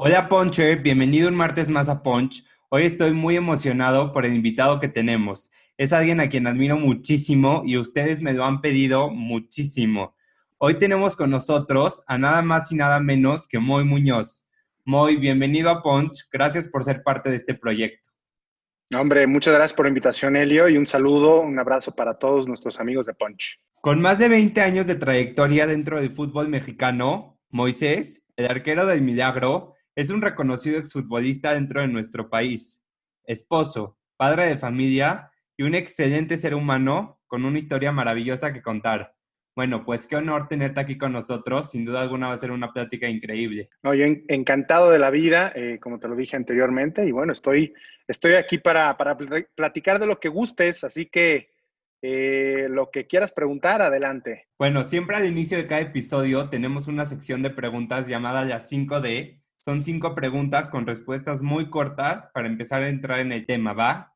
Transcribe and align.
Hola 0.00 0.28
Puncher, 0.28 0.78
bienvenido 0.78 1.28
un 1.28 1.34
martes 1.34 1.68
más 1.68 1.88
a 1.88 2.04
Punch. 2.04 2.44
Hoy 2.68 2.84
estoy 2.84 3.10
muy 3.10 3.34
emocionado 3.34 4.12
por 4.12 4.24
el 4.24 4.32
invitado 4.32 4.78
que 4.78 4.86
tenemos. 4.86 5.50
Es 5.76 5.92
alguien 5.92 6.20
a 6.20 6.28
quien 6.28 6.46
admiro 6.46 6.76
muchísimo 6.76 7.62
y 7.64 7.78
ustedes 7.78 8.22
me 8.22 8.32
lo 8.32 8.44
han 8.44 8.60
pedido 8.60 9.10
muchísimo. 9.10 10.14
Hoy 10.56 10.74
tenemos 10.74 11.16
con 11.16 11.30
nosotros 11.30 12.04
a 12.06 12.16
nada 12.16 12.42
más 12.42 12.70
y 12.70 12.76
nada 12.76 13.00
menos 13.00 13.48
que 13.48 13.58
Moy 13.58 13.82
Muñoz. 13.82 14.48
Moy, 14.84 15.16
bienvenido 15.16 15.68
a 15.68 15.82
Punch. 15.82 16.28
Gracias 16.30 16.68
por 16.68 16.84
ser 16.84 17.02
parte 17.02 17.30
de 17.30 17.34
este 17.34 17.54
proyecto. 17.54 18.10
Hombre, 18.96 19.26
muchas 19.26 19.54
gracias 19.54 19.74
por 19.74 19.86
la 19.86 19.88
invitación, 19.88 20.36
Elio, 20.36 20.68
y 20.68 20.76
un 20.76 20.86
saludo, 20.86 21.40
un 21.40 21.58
abrazo 21.58 21.92
para 21.96 22.16
todos 22.16 22.46
nuestros 22.46 22.78
amigos 22.78 23.06
de 23.06 23.14
Punch. 23.14 23.60
Con 23.80 24.00
más 24.00 24.20
de 24.20 24.28
20 24.28 24.60
años 24.60 24.86
de 24.86 24.94
trayectoria 24.94 25.66
dentro 25.66 25.98
del 25.98 26.10
fútbol 26.10 26.46
mexicano, 26.46 27.40
Moisés, 27.50 28.22
el 28.36 28.46
arquero 28.46 28.86
del 28.86 29.02
Milagro, 29.02 29.74
es 29.98 30.10
un 30.10 30.22
reconocido 30.22 30.78
exfutbolista 30.78 31.54
dentro 31.54 31.80
de 31.80 31.88
nuestro 31.88 32.30
país, 32.30 32.84
esposo, 33.24 33.98
padre 34.16 34.46
de 34.46 34.56
familia 34.56 35.32
y 35.56 35.64
un 35.64 35.74
excelente 35.74 36.36
ser 36.36 36.54
humano 36.54 37.20
con 37.26 37.44
una 37.44 37.58
historia 37.58 37.90
maravillosa 37.90 38.52
que 38.52 38.62
contar. 38.62 39.16
Bueno, 39.56 39.84
pues 39.84 40.06
qué 40.06 40.14
honor 40.14 40.46
tenerte 40.46 40.78
aquí 40.78 40.96
con 40.96 41.10
nosotros. 41.10 41.72
Sin 41.72 41.84
duda 41.84 42.00
alguna 42.00 42.28
va 42.28 42.34
a 42.34 42.36
ser 42.36 42.52
una 42.52 42.72
plática 42.72 43.08
increíble. 43.08 43.70
No, 43.82 43.92
yo 43.92 44.04
encantado 44.28 44.92
de 44.92 45.00
la 45.00 45.10
vida, 45.10 45.50
eh, 45.56 45.80
como 45.82 45.98
te 45.98 46.06
lo 46.06 46.14
dije 46.14 46.36
anteriormente, 46.36 47.04
y 47.04 47.10
bueno, 47.10 47.32
estoy, 47.32 47.74
estoy 48.06 48.34
aquí 48.34 48.58
para, 48.58 48.96
para 48.96 49.18
platicar 49.56 49.98
de 49.98 50.06
lo 50.06 50.20
que 50.20 50.28
gustes, 50.28 50.84
así 50.84 51.06
que 51.06 51.50
eh, 52.02 52.68
lo 52.70 52.92
que 52.92 53.08
quieras 53.08 53.32
preguntar, 53.32 53.82
adelante. 53.82 54.46
Bueno, 54.60 54.84
siempre 54.84 55.16
al 55.16 55.26
inicio 55.26 55.58
de 55.58 55.66
cada 55.66 55.80
episodio 55.80 56.48
tenemos 56.48 56.86
una 56.86 57.04
sección 57.04 57.42
de 57.42 57.50
preguntas 57.50 58.06
llamada 58.06 58.44
las 58.44 58.70
5D, 58.70 59.40
son 59.60 59.82
cinco 59.82 60.14
preguntas 60.14 60.70
con 60.70 60.86
respuestas 60.86 61.42
muy 61.42 61.70
cortas 61.70 62.30
para 62.32 62.48
empezar 62.48 62.82
a 62.82 62.88
entrar 62.88 63.20
en 63.20 63.32
el 63.32 63.46
tema, 63.46 63.72
¿va? 63.72 64.14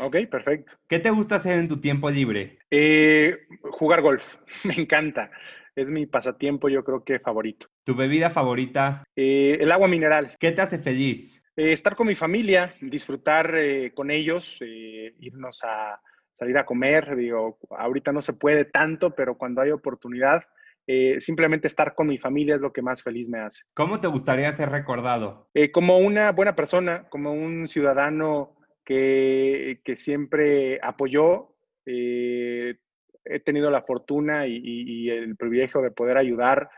Ok, 0.00 0.16
perfecto. 0.30 0.72
¿Qué 0.88 0.98
te 1.00 1.10
gusta 1.10 1.36
hacer 1.36 1.58
en 1.58 1.68
tu 1.68 1.80
tiempo 1.80 2.08
libre? 2.10 2.58
Eh, 2.70 3.36
jugar 3.72 4.00
golf, 4.00 4.24
me 4.64 4.74
encanta. 4.74 5.30
Es 5.74 5.88
mi 5.90 6.06
pasatiempo, 6.06 6.68
yo 6.68 6.82
creo 6.82 7.04
que 7.04 7.20
favorito. 7.20 7.68
¿Tu 7.84 7.94
bebida 7.94 8.30
favorita? 8.30 9.04
Eh, 9.14 9.58
el 9.60 9.70
agua 9.70 9.86
mineral. 9.86 10.36
¿Qué 10.40 10.50
te 10.50 10.60
hace 10.60 10.78
feliz? 10.78 11.44
Eh, 11.56 11.72
estar 11.72 11.94
con 11.94 12.08
mi 12.08 12.14
familia, 12.14 12.74
disfrutar 12.80 13.52
con 13.94 14.10
ellos, 14.10 14.58
irnos 14.60 15.62
a 15.62 16.00
salir 16.32 16.58
a 16.58 16.66
comer. 16.66 17.16
Digo, 17.16 17.58
ahorita 17.70 18.12
no 18.12 18.22
se 18.22 18.32
puede 18.32 18.64
tanto, 18.64 19.14
pero 19.14 19.36
cuando 19.36 19.60
hay 19.60 19.70
oportunidad, 19.70 20.42
eh, 20.90 21.20
simplemente 21.20 21.66
estar 21.66 21.94
con 21.94 22.06
mi 22.06 22.16
familia 22.16 22.54
es 22.54 22.62
lo 22.62 22.72
que 22.72 22.80
más 22.80 23.02
feliz 23.02 23.28
me 23.28 23.40
hace. 23.40 23.62
¿Cómo 23.74 24.00
te 24.00 24.08
gustaría 24.08 24.50
ser 24.52 24.70
recordado? 24.70 25.50
Eh, 25.52 25.70
como 25.70 25.98
una 25.98 26.32
buena 26.32 26.56
persona, 26.56 27.06
como 27.10 27.30
un 27.30 27.68
ciudadano 27.68 28.56
que, 28.86 29.82
que 29.84 29.98
siempre 29.98 30.80
apoyó. 30.82 31.54
Eh, 31.84 32.76
he 33.22 33.40
tenido 33.40 33.70
la 33.70 33.82
fortuna 33.82 34.46
y, 34.46 35.10
el 35.10 35.36
privilegio 35.36 35.82
de 35.82 35.90
poder 35.90 36.16
ayudar 36.16 36.70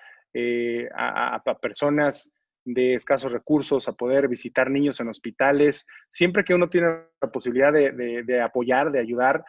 a, 0.96 1.42
personas 1.62 2.32
de 2.64 2.94
escasos 2.94 3.30
recursos, 3.30 3.86
a 3.86 3.92
poder 3.92 4.26
visitar 4.26 4.68
niños 4.68 4.98
en 4.98 5.06
hospitales. 5.06 5.86
Siempre 6.08 6.42
que 6.42 6.54
uno 6.54 6.68
tiene 6.68 6.88
la 7.22 7.30
posibilidad 7.30 7.72
de 7.72 8.42
apoyar, 8.42 8.90
de 8.90 8.98
ayudar, 8.98 9.44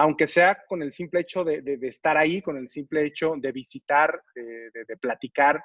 aunque 0.00 0.26
sea 0.26 0.56
con 0.66 0.82
el 0.82 0.94
simple 0.94 1.20
hecho 1.20 1.44
de, 1.44 1.78
estar 1.82 2.16
ahí, 2.16 2.40
con 2.40 2.56
el 2.56 2.70
simple 2.70 3.04
hecho 3.04 3.34
de 3.36 3.52
visitar, 3.52 4.22
de, 4.34 4.96
platicar, 4.96 5.62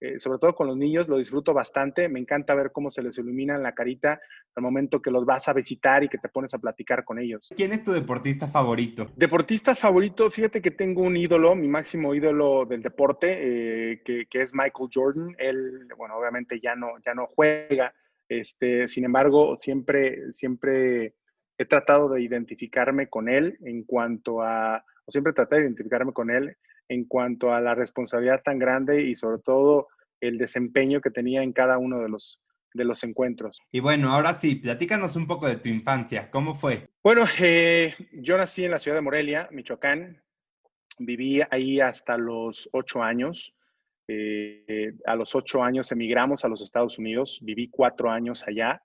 eh, 0.00 0.18
sobre 0.18 0.40
todo 0.40 0.56
con 0.56 0.66
los 0.66 0.76
niños, 0.76 1.08
lo 1.08 1.18
disfruto 1.18 1.54
bastante. 1.54 2.08
Me 2.08 2.18
encanta 2.18 2.56
ver 2.56 2.72
cómo 2.72 2.90
se 2.90 3.00
les 3.00 3.16
ilumina 3.16 3.56
la 3.58 3.74
carita 3.74 4.20
al 4.56 4.62
momento 4.64 5.00
que 5.00 5.12
los 5.12 5.24
vas 5.24 5.48
a 5.48 5.52
visitar 5.52 6.02
y 6.02 6.08
que 6.08 6.18
te 6.18 6.28
pones 6.28 6.52
a 6.52 6.58
platicar 6.58 7.04
con 7.04 7.20
ellos. 7.20 7.48
¿Quién 7.54 7.72
es 7.72 7.84
tu 7.84 7.92
deportista 7.92 8.48
favorito? 8.48 9.08
Deportista 9.14 9.76
favorito, 9.76 10.32
fíjate 10.32 10.60
que 10.60 10.72
tengo 10.72 11.02
un 11.02 11.16
ídolo, 11.16 11.54
mi 11.54 11.68
máximo 11.68 12.12
ídolo 12.12 12.64
del 12.66 12.82
deporte, 12.82 13.92
eh, 13.92 14.02
que, 14.04 14.26
es 14.32 14.52
Michael 14.52 14.90
Jordan. 14.92 15.36
Él, 15.38 15.86
bueno, 15.96 16.16
obviamente 16.16 16.58
ya 16.60 16.74
no, 16.74 16.88
ya 17.06 17.14
no 17.14 17.28
juega, 17.28 17.94
este, 18.28 18.88
sin 18.88 19.04
embargo, 19.04 19.56
siempre, 19.56 20.32
siempre 20.32 21.14
he 21.58 21.64
tratado 21.64 22.08
de 22.08 22.22
identificarme 22.22 23.08
con 23.08 23.28
él 23.28 23.58
en 23.64 23.84
cuanto 23.84 24.42
a, 24.42 24.84
o 25.04 25.10
siempre 25.10 25.32
traté 25.32 25.56
de 25.56 25.62
identificarme 25.62 26.12
con 26.12 26.30
él 26.30 26.56
en 26.88 27.04
cuanto 27.04 27.52
a 27.52 27.60
la 27.60 27.74
responsabilidad 27.74 28.42
tan 28.44 28.58
grande 28.58 29.02
y 29.02 29.16
sobre 29.16 29.42
todo 29.42 29.88
el 30.20 30.38
desempeño 30.38 31.00
que 31.00 31.10
tenía 31.10 31.42
en 31.42 31.52
cada 31.52 31.78
uno 31.78 32.00
de 32.00 32.08
los, 32.08 32.40
de 32.74 32.84
los 32.84 33.02
encuentros. 33.04 33.58
Y 33.72 33.80
bueno, 33.80 34.12
ahora 34.12 34.34
sí, 34.34 34.56
platícanos 34.56 35.16
un 35.16 35.26
poco 35.26 35.46
de 35.46 35.56
tu 35.56 35.68
infancia, 35.68 36.30
¿cómo 36.30 36.54
fue? 36.54 36.88
Bueno, 37.02 37.24
eh, 37.40 37.94
yo 38.12 38.36
nací 38.36 38.64
en 38.64 38.70
la 38.70 38.78
ciudad 38.78 38.96
de 38.96 39.02
Morelia, 39.02 39.48
Michoacán, 39.50 40.22
viví 40.98 41.40
ahí 41.50 41.80
hasta 41.80 42.16
los 42.16 42.68
ocho 42.72 43.02
años. 43.02 43.54
Eh, 44.08 44.94
a 45.04 45.16
los 45.16 45.34
ocho 45.34 45.64
años 45.64 45.90
emigramos 45.90 46.44
a 46.44 46.48
los 46.48 46.62
Estados 46.62 46.98
Unidos, 46.98 47.40
viví 47.42 47.68
cuatro 47.68 48.08
años 48.08 48.44
allá 48.46 48.80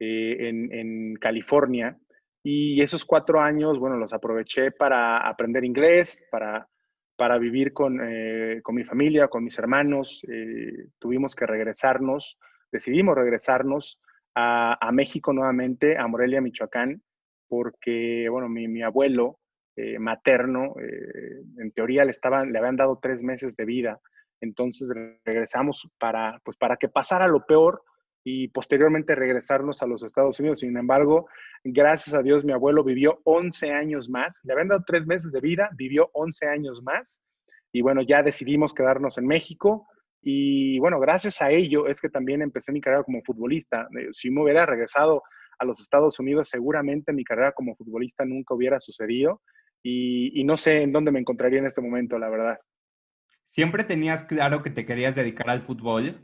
eh, 0.00 0.48
en, 0.48 0.72
en 0.72 1.14
California 1.16 1.98
y 2.46 2.82
esos 2.82 3.06
cuatro 3.06 3.40
años, 3.40 3.78
bueno, 3.78 3.96
los 3.96 4.12
aproveché 4.12 4.70
para 4.70 5.16
aprender 5.26 5.64
inglés, 5.64 6.22
para, 6.30 6.68
para 7.16 7.38
vivir 7.38 7.72
con, 7.72 7.98
eh, 8.02 8.60
con 8.62 8.74
mi 8.74 8.84
familia, 8.84 9.28
con 9.28 9.44
mis 9.44 9.58
hermanos. 9.58 10.22
Eh, 10.30 10.88
tuvimos 10.98 11.34
que 11.34 11.46
regresarnos, 11.46 12.38
decidimos 12.70 13.16
regresarnos 13.16 13.98
a, 14.34 14.76
a, 14.78 14.92
México 14.92 15.32
nuevamente, 15.32 15.96
a 15.96 16.06
Morelia, 16.06 16.42
Michoacán, 16.42 17.02
porque, 17.48 18.28
bueno, 18.30 18.50
mi, 18.50 18.68
mi 18.68 18.82
abuelo 18.82 19.38
eh, 19.74 19.98
materno, 19.98 20.74
en 20.76 21.72
teoría 21.72 22.04
le, 22.04 22.10
estaban, 22.10 22.52
le 22.52 22.58
habían 22.58 22.76
dado 22.76 22.98
tres 23.00 23.22
meses 23.22 23.56
de 23.56 23.64
vida. 23.64 24.00
Entonces 24.42 24.92
regresamos 25.24 25.88
para, 25.98 26.38
pues, 26.44 26.58
para 26.58 26.76
que 26.76 26.90
pasara 26.90 27.26
lo 27.26 27.46
peor 27.46 27.82
y 28.24 28.48
posteriormente 28.48 29.14
regresarnos 29.14 29.82
a 29.82 29.86
los 29.86 30.02
Estados 30.02 30.40
Unidos. 30.40 30.60
Sin 30.60 30.76
embargo, 30.76 31.28
gracias 31.62 32.14
a 32.14 32.22
Dios, 32.22 32.44
mi 32.44 32.52
abuelo 32.52 32.82
vivió 32.82 33.20
11 33.24 33.70
años 33.70 34.08
más. 34.08 34.40
Le 34.44 34.54
habían 34.54 34.68
dado 34.68 34.82
tres 34.86 35.06
meses 35.06 35.30
de 35.30 35.40
vida, 35.40 35.70
vivió 35.76 36.08
11 36.14 36.46
años 36.48 36.82
más. 36.82 37.20
Y 37.70 37.82
bueno, 37.82 38.00
ya 38.00 38.22
decidimos 38.22 38.72
quedarnos 38.72 39.18
en 39.18 39.26
México. 39.26 39.86
Y 40.22 40.78
bueno, 40.78 40.98
gracias 41.00 41.42
a 41.42 41.50
ello 41.50 41.86
es 41.86 42.00
que 42.00 42.08
también 42.08 42.40
empecé 42.40 42.72
mi 42.72 42.80
carrera 42.80 43.04
como 43.04 43.22
futbolista. 43.22 43.86
Eh, 43.98 44.08
si 44.12 44.30
me 44.30 44.42
hubiera 44.42 44.64
regresado 44.64 45.22
a 45.58 45.66
los 45.66 45.78
Estados 45.80 46.18
Unidos, 46.18 46.48
seguramente 46.48 47.12
mi 47.12 47.24
carrera 47.24 47.52
como 47.52 47.76
futbolista 47.76 48.24
nunca 48.24 48.54
hubiera 48.54 48.80
sucedido. 48.80 49.42
Y, 49.82 50.40
y 50.40 50.44
no 50.44 50.56
sé 50.56 50.80
en 50.80 50.92
dónde 50.92 51.10
me 51.10 51.20
encontraría 51.20 51.58
en 51.58 51.66
este 51.66 51.82
momento, 51.82 52.18
la 52.18 52.30
verdad. 52.30 52.58
¿Siempre 53.42 53.84
tenías 53.84 54.24
claro 54.24 54.62
que 54.62 54.70
te 54.70 54.86
querías 54.86 55.14
dedicar 55.14 55.50
al 55.50 55.60
fútbol? 55.60 56.22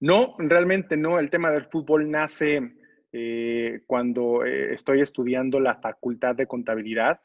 No, 0.00 0.36
realmente 0.38 0.96
no. 0.96 1.18
El 1.18 1.30
tema 1.30 1.50
del 1.50 1.66
fútbol 1.66 2.10
nace 2.10 2.72
eh, 3.12 3.80
cuando 3.86 4.44
eh, 4.44 4.74
estoy 4.74 5.00
estudiando 5.00 5.58
la 5.58 5.76
facultad 5.76 6.36
de 6.36 6.46
contabilidad. 6.46 7.20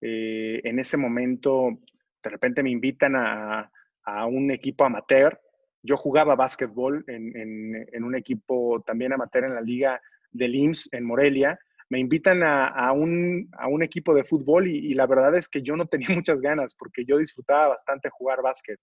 Eh, 0.00 0.60
en 0.64 0.78
ese 0.78 0.96
momento, 0.96 1.78
de 2.22 2.30
repente 2.30 2.62
me 2.62 2.70
invitan 2.70 3.14
a, 3.16 3.70
un 4.28 4.50
equipo 4.50 4.84
amateur. 4.84 5.40
Yo 5.82 5.96
jugaba 5.96 6.34
básquetbol 6.34 7.04
en, 7.06 8.04
un 8.04 8.14
equipo 8.14 8.82
también 8.86 9.14
amateur 9.14 9.44
en 9.44 9.54
la 9.54 9.62
liga 9.62 10.00
del 10.30 10.54
IMSS 10.54 10.92
en 10.92 11.04
Morelia. 11.04 11.58
Me 11.88 11.98
invitan 11.98 12.42
a, 12.42 12.92
un, 12.92 13.48
equipo 13.82 14.14
de 14.14 14.24
fútbol 14.24 14.66
y, 14.66 14.76
y, 14.76 14.94
la 14.94 15.06
verdad 15.06 15.34
es 15.36 15.48
que 15.48 15.62
yo 15.62 15.74
no 15.74 15.86
tenía 15.86 16.08
muchas 16.14 16.40
ganas 16.40 16.74
porque 16.74 17.04
yo 17.06 17.16
disfrutaba 17.16 17.68
bastante 17.68 18.10
jugar 18.10 18.42
básquet. 18.42 18.78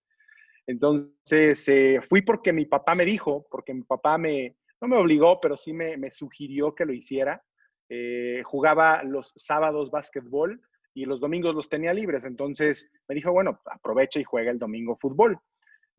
Entonces, 0.67 1.67
eh, 1.67 2.01
fui 2.07 2.21
porque 2.21 2.53
mi 2.53 2.65
papá 2.65 2.95
me 2.95 3.05
dijo, 3.05 3.45
porque 3.49 3.73
mi 3.73 3.83
papá 3.83 4.17
me, 4.17 4.55
no 4.79 4.87
me 4.87 4.97
obligó, 4.97 5.39
pero 5.41 5.57
sí 5.57 5.73
me, 5.73 6.11
sugirió 6.11 6.75
que 6.75 6.85
lo 6.85 6.93
hiciera. 6.93 7.43
Eh, 7.89 8.41
jugaba 8.45 9.03
los 9.03 9.33
sábados 9.35 9.91
básquetbol 9.91 10.61
y 10.93 11.05
los 11.05 11.19
domingos 11.19 11.55
los 11.55 11.69
tenía 11.69 11.93
libres. 11.93 12.25
Entonces 12.25 12.89
me 13.07 13.15
dijo, 13.15 13.31
bueno, 13.31 13.59
aprovecha 13.65 14.19
y 14.19 14.23
juega 14.23 14.51
el 14.51 14.57
domingo 14.57 14.97
fútbol. 14.99 15.39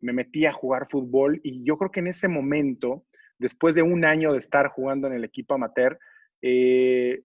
Me 0.01 0.13
metí 0.13 0.47
a 0.47 0.53
jugar 0.53 0.89
fútbol 0.91 1.41
y 1.43 1.65
yo 1.65 1.77
creo 1.77 1.91
que 1.91 2.01
en 2.01 2.09
ese 2.09 2.29
momento 2.29 3.05
después 3.43 3.75
de 3.75 3.83
un 3.83 4.05
año 4.05 4.33
de 4.33 4.39
estar 4.39 4.69
jugando 4.69 5.09
en 5.09 5.15
el 5.15 5.25
equipo 5.25 5.55
amateur, 5.55 5.99
eh, 6.41 7.23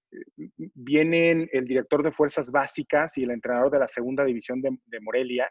vienen 0.56 1.50
el 1.54 1.66
director 1.66 2.04
de 2.04 2.12
Fuerzas 2.12 2.52
Básicas 2.52 3.18
y 3.18 3.24
el 3.24 3.32
entrenador 3.32 3.72
de 3.72 3.80
la 3.80 3.88
segunda 3.88 4.26
división 4.26 4.62
de, 4.62 5.00
Morelia, 5.00 5.50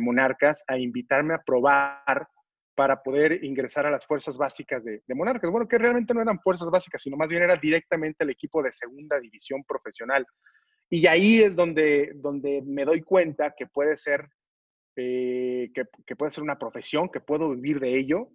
Monarcas, 0.00 0.64
a 0.66 0.78
invitarme 0.78 1.34
a 1.34 1.42
probar 1.44 2.26
para 2.74 3.02
poder 3.02 3.44
ingresar 3.44 3.86
a 3.86 3.90
las 3.90 4.06
fuerzas 4.06 4.38
básicas 4.38 4.84
de, 4.84 5.02
de, 5.06 5.14
Monarcas. 5.14 5.50
Bueno, 5.50 5.66
que 5.66 5.78
realmente 5.78 6.14
no 6.14 6.22
eran 6.22 6.38
fuerzas 6.40 6.70
básicas, 6.70 7.02
sino 7.02 7.16
más 7.16 7.28
bien 7.28 7.42
era 7.42 7.56
directamente 7.56 8.24
el 8.24 8.30
equipo 8.30 8.62
de 8.62 8.72
segunda 8.72 9.18
división 9.18 9.64
profesional. 9.64 10.24
Y 10.90 11.06
ahí 11.06 11.42
es 11.42 11.54
donde, 11.54 12.12
donde 12.14 12.62
me 12.64 12.84
doy 12.84 13.02
cuenta 13.02 13.54
que 13.56 13.66
puede 13.66 13.96
ser, 13.96 14.28
eh, 14.96 15.70
que, 15.74 16.16
puede 16.16 16.32
ser 16.32 16.42
una 16.42 16.58
profesión, 16.58 17.10
que 17.10 17.20
puedo 17.20 17.50
vivir 17.50 17.80
de 17.80 17.96
ello. 17.96 18.30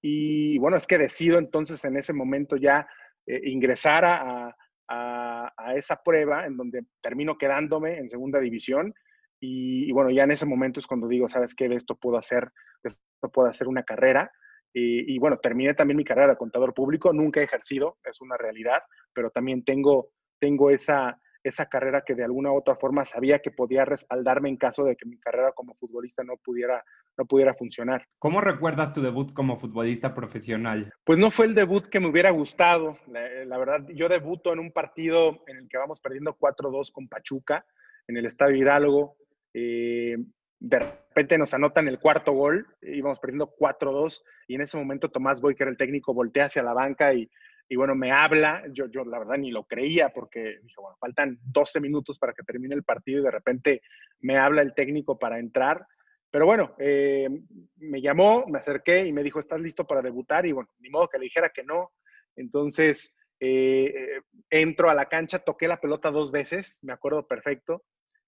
Y 0.00 0.58
bueno, 0.58 0.76
es 0.76 0.86
que 0.86 0.98
decido 0.98 1.38
entonces 1.38 1.84
en 1.84 1.96
ese 1.96 2.12
momento 2.12 2.56
ya 2.56 2.86
eh, 3.26 3.40
ingresar 3.44 4.04
a, 4.04 4.54
a, 4.88 5.74
esa 5.74 6.00
prueba 6.02 6.46
en 6.46 6.56
donde 6.56 6.84
termino 7.02 7.36
quedándome 7.36 7.98
en 7.98 8.08
segunda 8.08 8.38
división. 8.38 8.94
Y, 9.40 9.90
bueno, 9.92 10.10
ya 10.10 10.24
en 10.24 10.30
ese 10.30 10.46
momento 10.46 10.80
es 10.80 10.86
cuando 10.86 11.08
digo, 11.08 11.28
¿sabes 11.28 11.54
qué? 11.54 11.68
De 11.68 11.76
esto 11.76 11.94
puedo 11.94 12.16
hacer, 12.16 12.50
esto 12.82 13.28
puedo 13.32 13.48
hacer 13.48 13.68
una 13.68 13.82
carrera. 13.82 14.30
Y, 14.72 15.14
y, 15.14 15.18
bueno, 15.18 15.38
terminé 15.38 15.74
también 15.74 15.96
mi 15.96 16.04
carrera 16.04 16.28
de 16.28 16.36
contador 16.36 16.74
público. 16.74 17.12
Nunca 17.12 17.40
he 17.40 17.44
ejercido, 17.44 17.98
es 18.04 18.20
una 18.20 18.36
realidad, 18.36 18.82
pero 19.12 19.30
también 19.30 19.64
tengo, 19.64 20.10
tengo 20.40 20.70
esa, 20.70 21.18
esa 21.48 21.66
carrera 21.66 22.02
que 22.04 22.14
de 22.14 22.24
alguna 22.24 22.52
u 22.52 22.56
otra 22.56 22.76
forma 22.76 23.04
sabía 23.04 23.38
que 23.38 23.50
podía 23.50 23.84
respaldarme 23.84 24.48
en 24.48 24.56
caso 24.56 24.84
de 24.84 24.96
que 24.96 25.06
mi 25.06 25.18
carrera 25.18 25.52
como 25.52 25.74
futbolista 25.76 26.24
no 26.24 26.36
pudiera, 26.36 26.84
no 27.16 27.24
pudiera 27.24 27.54
funcionar. 27.54 28.06
¿Cómo 28.18 28.40
recuerdas 28.40 28.92
tu 28.92 29.00
debut 29.00 29.32
como 29.32 29.56
futbolista 29.56 30.12
profesional? 30.12 30.92
Pues 31.04 31.18
no 31.18 31.30
fue 31.30 31.46
el 31.46 31.54
debut 31.54 31.86
que 31.86 32.00
me 32.00 32.08
hubiera 32.08 32.30
gustado. 32.30 32.96
La, 33.06 33.58
verdad, 33.58 33.86
yo 33.94 34.08
debuto 34.08 34.52
en 34.52 34.58
un 34.58 34.72
partido 34.72 35.44
en 35.46 35.58
el 35.58 35.68
que 35.68 35.78
vamos 35.78 36.00
perdiendo 36.00 36.36
4-2 36.36 36.90
con 36.92 37.08
Pachuca 37.08 37.64
en 38.08 38.16
el 38.16 38.26
Estadio 38.26 38.56
Hidalgo. 38.56 39.16
De 39.58 40.78
repente 40.78 41.38
nos 41.38 41.54
anotan 41.54 41.88
el 41.88 41.98
cuarto 41.98 42.32
gol, 42.32 42.66
íbamos 42.82 43.18
perdiendo 43.18 43.54
4-2 43.58 44.22
y 44.48 44.54
en 44.54 44.62
ese 44.62 44.76
momento 44.76 45.10
Tomás 45.10 45.40
Boy, 45.40 45.54
que 45.54 45.64
era 45.64 45.70
el 45.70 45.76
técnico, 45.76 46.14
voltea 46.14 46.46
hacia 46.46 46.62
la 46.62 46.72
banca 46.72 47.12
y 47.14 47.28
y 47.68 47.76
bueno, 47.76 47.94
me 47.94 48.12
habla, 48.12 48.64
yo, 48.70 48.86
yo 48.86 49.04
la 49.04 49.18
verdad 49.18 49.38
ni 49.38 49.50
lo 49.50 49.64
creía 49.64 50.10
porque 50.10 50.58
dije, 50.62 50.80
bueno, 50.80 50.96
faltan 51.00 51.38
12 51.42 51.80
minutos 51.80 52.18
para 52.18 52.32
que 52.32 52.44
termine 52.44 52.74
el 52.74 52.84
partido 52.84 53.20
y 53.20 53.24
de 53.24 53.30
repente 53.30 53.82
me 54.20 54.36
habla 54.36 54.62
el 54.62 54.74
técnico 54.74 55.18
para 55.18 55.38
entrar. 55.38 55.84
Pero 56.30 56.46
bueno, 56.46 56.74
eh, 56.78 57.28
me 57.76 58.00
llamó, 58.00 58.46
me 58.46 58.58
acerqué 58.58 59.06
y 59.06 59.12
me 59.12 59.22
dijo, 59.22 59.40
¿estás 59.40 59.60
listo 59.60 59.84
para 59.84 60.02
debutar? 60.02 60.46
Y 60.46 60.52
bueno, 60.52 60.70
ni 60.78 60.90
modo 60.90 61.08
que 61.08 61.18
le 61.18 61.24
dijera 61.24 61.50
que 61.50 61.64
no. 61.64 61.92
Entonces, 62.36 63.16
eh, 63.40 63.92
eh, 63.94 64.20
entro 64.50 64.88
a 64.88 64.94
la 64.94 65.06
cancha, 65.06 65.40
toqué 65.40 65.66
la 65.66 65.80
pelota 65.80 66.10
dos 66.10 66.30
veces, 66.30 66.78
me 66.82 66.92
acuerdo 66.92 67.26
perfecto. 67.26 67.84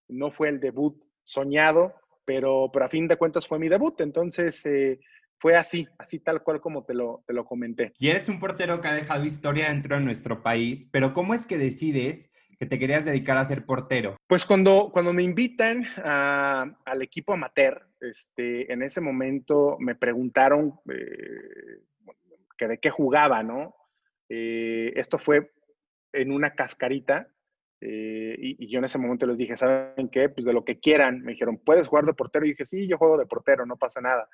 No 0.08 0.32
fue 0.32 0.48
el 0.48 0.58
debut 0.58 1.00
soñado, 1.28 1.94
pero, 2.25 2.70
pero 2.72 2.84
a 2.84 2.88
fin 2.88 3.08
de 3.08 3.16
cuentas 3.16 3.46
fue 3.46 3.58
mi 3.58 3.69
debut. 3.69 4.00
Entonces, 4.00 4.64
fue 5.38 5.56
así, 5.56 5.86
así 5.98 6.19
tal 6.19 6.42
cual 6.42 6.60
como 6.60 6.84
te 6.84 6.94
lo, 6.94 7.22
te 7.26 7.32
lo 7.32 7.44
comenté. 7.44 7.92
Y 7.98 8.08
eres 8.08 8.28
un 8.28 8.40
portero 8.40 8.80
que 8.80 8.88
ha 8.88 8.94
dejado 8.94 9.25
historia 9.25 9.69
dentro 9.69 9.96
de 9.96 10.04
nuestro 10.04 10.42
país, 10.42 10.88
pero 10.90 11.12
¿cómo 11.12 11.34
es 11.34 11.46
que 11.46 11.58
decides 11.58 12.30
que 12.58 12.66
te 12.66 12.78
querías 12.78 13.04
dedicar 13.04 13.36
a 13.36 13.44
ser 13.44 13.64
portero? 13.64 14.16
Pues 14.26 14.44
cuando, 14.44 14.90
cuando 14.92 15.12
me 15.12 15.22
invitan 15.22 15.86
al 15.96 17.02
equipo 17.02 17.32
amateur, 17.32 17.88
este, 18.00 18.72
en 18.72 18.82
ese 18.82 19.00
momento 19.00 19.76
me 19.78 19.94
preguntaron 19.94 20.75
eh, 20.90 21.82
que 22.56 22.66
de 22.66 22.78
qué 22.78 22.90
jugaba, 22.90 23.42
¿no? 23.42 23.75
Eh, 24.28 24.92
esto 24.96 25.19
fue 25.19 25.52
en 26.12 26.32
una 26.32 26.54
cascarita 26.54 27.28
eh, 27.80 28.34
y, 28.38 28.69
yo 28.69 28.78
en 28.78 28.84
ese 28.84 28.98
momento 28.98 29.26
les 29.26 29.38
dije, 29.38 29.56
¿saben 29.56 30.08
qué? 30.08 30.28
Pues 30.28 30.44
de 30.44 30.52
lo 30.52 30.64
que 30.64 30.78
quieran. 30.78 31.22
Me 31.22 31.32
dijeron, 31.32 31.58
¿puedes 31.58 31.88
jugar 31.88 32.04
de 32.04 32.14
portero? 32.14 32.44
Y 32.44 32.50
dije, 32.50 32.64
sí, 32.64 32.88
yo 32.88 32.98
juego 32.98 33.19
de 33.19 33.26
portero, 33.26 33.66
no 33.66 33.76
pasa 33.76 34.00
nada. 34.00 34.28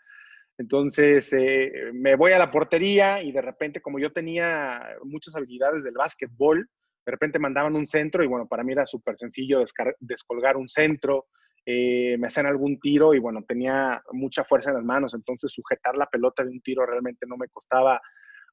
Entonces 0.57 1.33
eh, 1.33 1.91
me 1.93 2.15
voy 2.15 2.33
a 2.33 2.39
la 2.39 2.51
portería 2.51 3.23
y 3.23 3.33
de 3.33 3.43
repente, 3.43 3.81
como 3.81 3.99
yo 3.99 4.13
tenía 4.13 4.81
muchas 5.03 5.35
habilidades 5.35 5.83
del 5.83 5.95
básquetbol, 5.95 6.69
de 7.05 7.11
repente 7.11 7.39
mandaban 7.39 7.77
un 7.77 7.87
centro 7.87 8.23
y 8.23 8.27
bueno, 8.27 8.47
para 8.47 8.63
mí 8.63 8.73
era 8.73 8.87
súper 8.87 9.19
sencillo 9.19 9.61
descolgar 10.01 10.57
un 10.57 10.69
centro, 10.69 11.27
eh, 11.67 12.17
me 12.19 12.29
hacían 12.29 12.47
algún 12.47 12.79
tiro 12.79 13.15
y 13.15 13.19
bueno, 13.19 13.43
tenía 13.47 14.03
mucha 14.13 14.45
fuerza 14.45 14.71
en 14.71 14.77
las 14.77 14.85
manos, 14.85 15.15
entonces 15.15 15.53
sujetar 15.53 15.97
la 15.97 16.07
pelota 16.07 16.45
de 16.45 16.51
un 16.51 16.61
tiro 16.61 16.87
realmente 16.87 17.27
no 17.27 17.37
me 17.37 17.49
costaba 17.49 18.01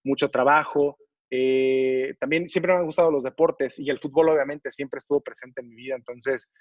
mucho 0.04 0.30
trabajo. 0.30 0.98
Eh, 1.34 2.14
también 2.20 2.50
siempre 2.50 2.74
me 2.74 2.80
han 2.80 2.86
gustado 2.86 3.10
los 3.10 3.24
deportes 3.24 3.80
y 3.80 3.90
el 3.90 4.00
fútbol 4.00 4.30
obviamente 4.30 4.70
siempre 4.70 4.98
estuvo 4.98 5.22
presente 5.22 5.62
en 5.62 5.70
mi 5.70 5.76
vida, 5.76 5.96
entonces 5.96 6.52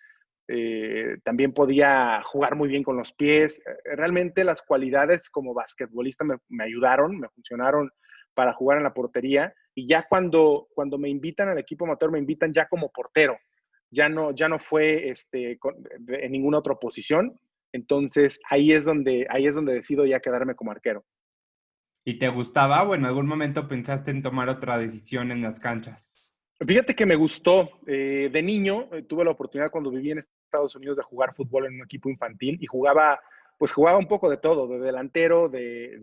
eh, 0.52 1.18
también 1.22 1.52
podía 1.52 2.22
jugar 2.24 2.56
muy 2.56 2.68
bien 2.68 2.82
con 2.82 2.96
los 2.96 3.12
pies. 3.12 3.62
Eh, 3.64 3.96
realmente 3.96 4.42
las 4.42 4.62
cualidades 4.62 5.30
como 5.30 5.54
basquetbolista 5.54 6.24
me, 6.24 6.64
ayudaron, 6.64 7.18
me 7.18 7.28
funcionaron 7.28 7.90
para 8.34 8.52
jugar 8.52 8.78
en 8.78 8.84
la 8.84 8.94
portería. 8.94 9.54
Y 9.76 9.86
ya 9.86 10.06
cuando, 10.08 10.66
cuando 10.74 10.98
me 10.98 11.08
invitan 11.08 11.48
al 11.48 11.58
equipo 11.58 11.84
amateur, 11.84 12.10
me 12.10 12.18
invitan 12.18 12.52
ya 12.52 12.66
como 12.68 12.90
portero. 12.90 13.38
Ya 13.92 14.08
no, 14.08 14.32
ya 14.32 14.48
no 14.48 14.58
fue 14.58 15.08
este, 15.08 15.58
en 16.08 16.32
ninguna 16.32 16.58
otra 16.58 16.74
posición. 16.74 17.38
Entonces 17.72 18.40
ahí 18.48 18.72
es, 18.72 18.84
donde, 18.84 19.26
ahí 19.30 19.46
es 19.46 19.54
donde 19.54 19.74
decido 19.74 20.04
ya 20.04 20.18
quedarme 20.18 20.56
como 20.56 20.72
arquero. 20.72 21.04
¿Y 22.04 22.18
te 22.18 22.28
gustaba 22.28 22.82
o 22.82 22.94
en 22.94 23.04
algún 23.04 23.26
momento 23.26 23.68
pensaste 23.68 24.10
en 24.10 24.22
tomar 24.22 24.48
otra 24.48 24.78
decisión 24.78 25.30
en 25.30 25.42
las 25.42 25.60
canchas? 25.60 26.20
Fíjate 26.66 26.94
que 26.94 27.06
me 27.06 27.16
gustó. 27.16 27.70
Eh, 27.86 28.28
de 28.32 28.42
niño 28.42 28.88
eh, 28.92 29.02
tuve 29.02 29.24
la 29.24 29.30
oportunidad 29.30 29.70
cuando 29.70 29.90
viví 29.90 30.10
en 30.10 30.18
Estados 30.18 30.76
Unidos 30.76 30.96
de 30.96 31.02
jugar 31.02 31.34
fútbol 31.34 31.66
en 31.66 31.74
un 31.74 31.84
equipo 31.84 32.10
infantil 32.10 32.58
y 32.60 32.66
jugaba, 32.66 33.18
pues 33.58 33.72
jugaba 33.72 33.98
un 33.98 34.08
poco 34.08 34.28
de 34.28 34.36
todo, 34.36 34.68
de 34.68 34.78
delantero, 34.78 35.48
de, 35.48 35.98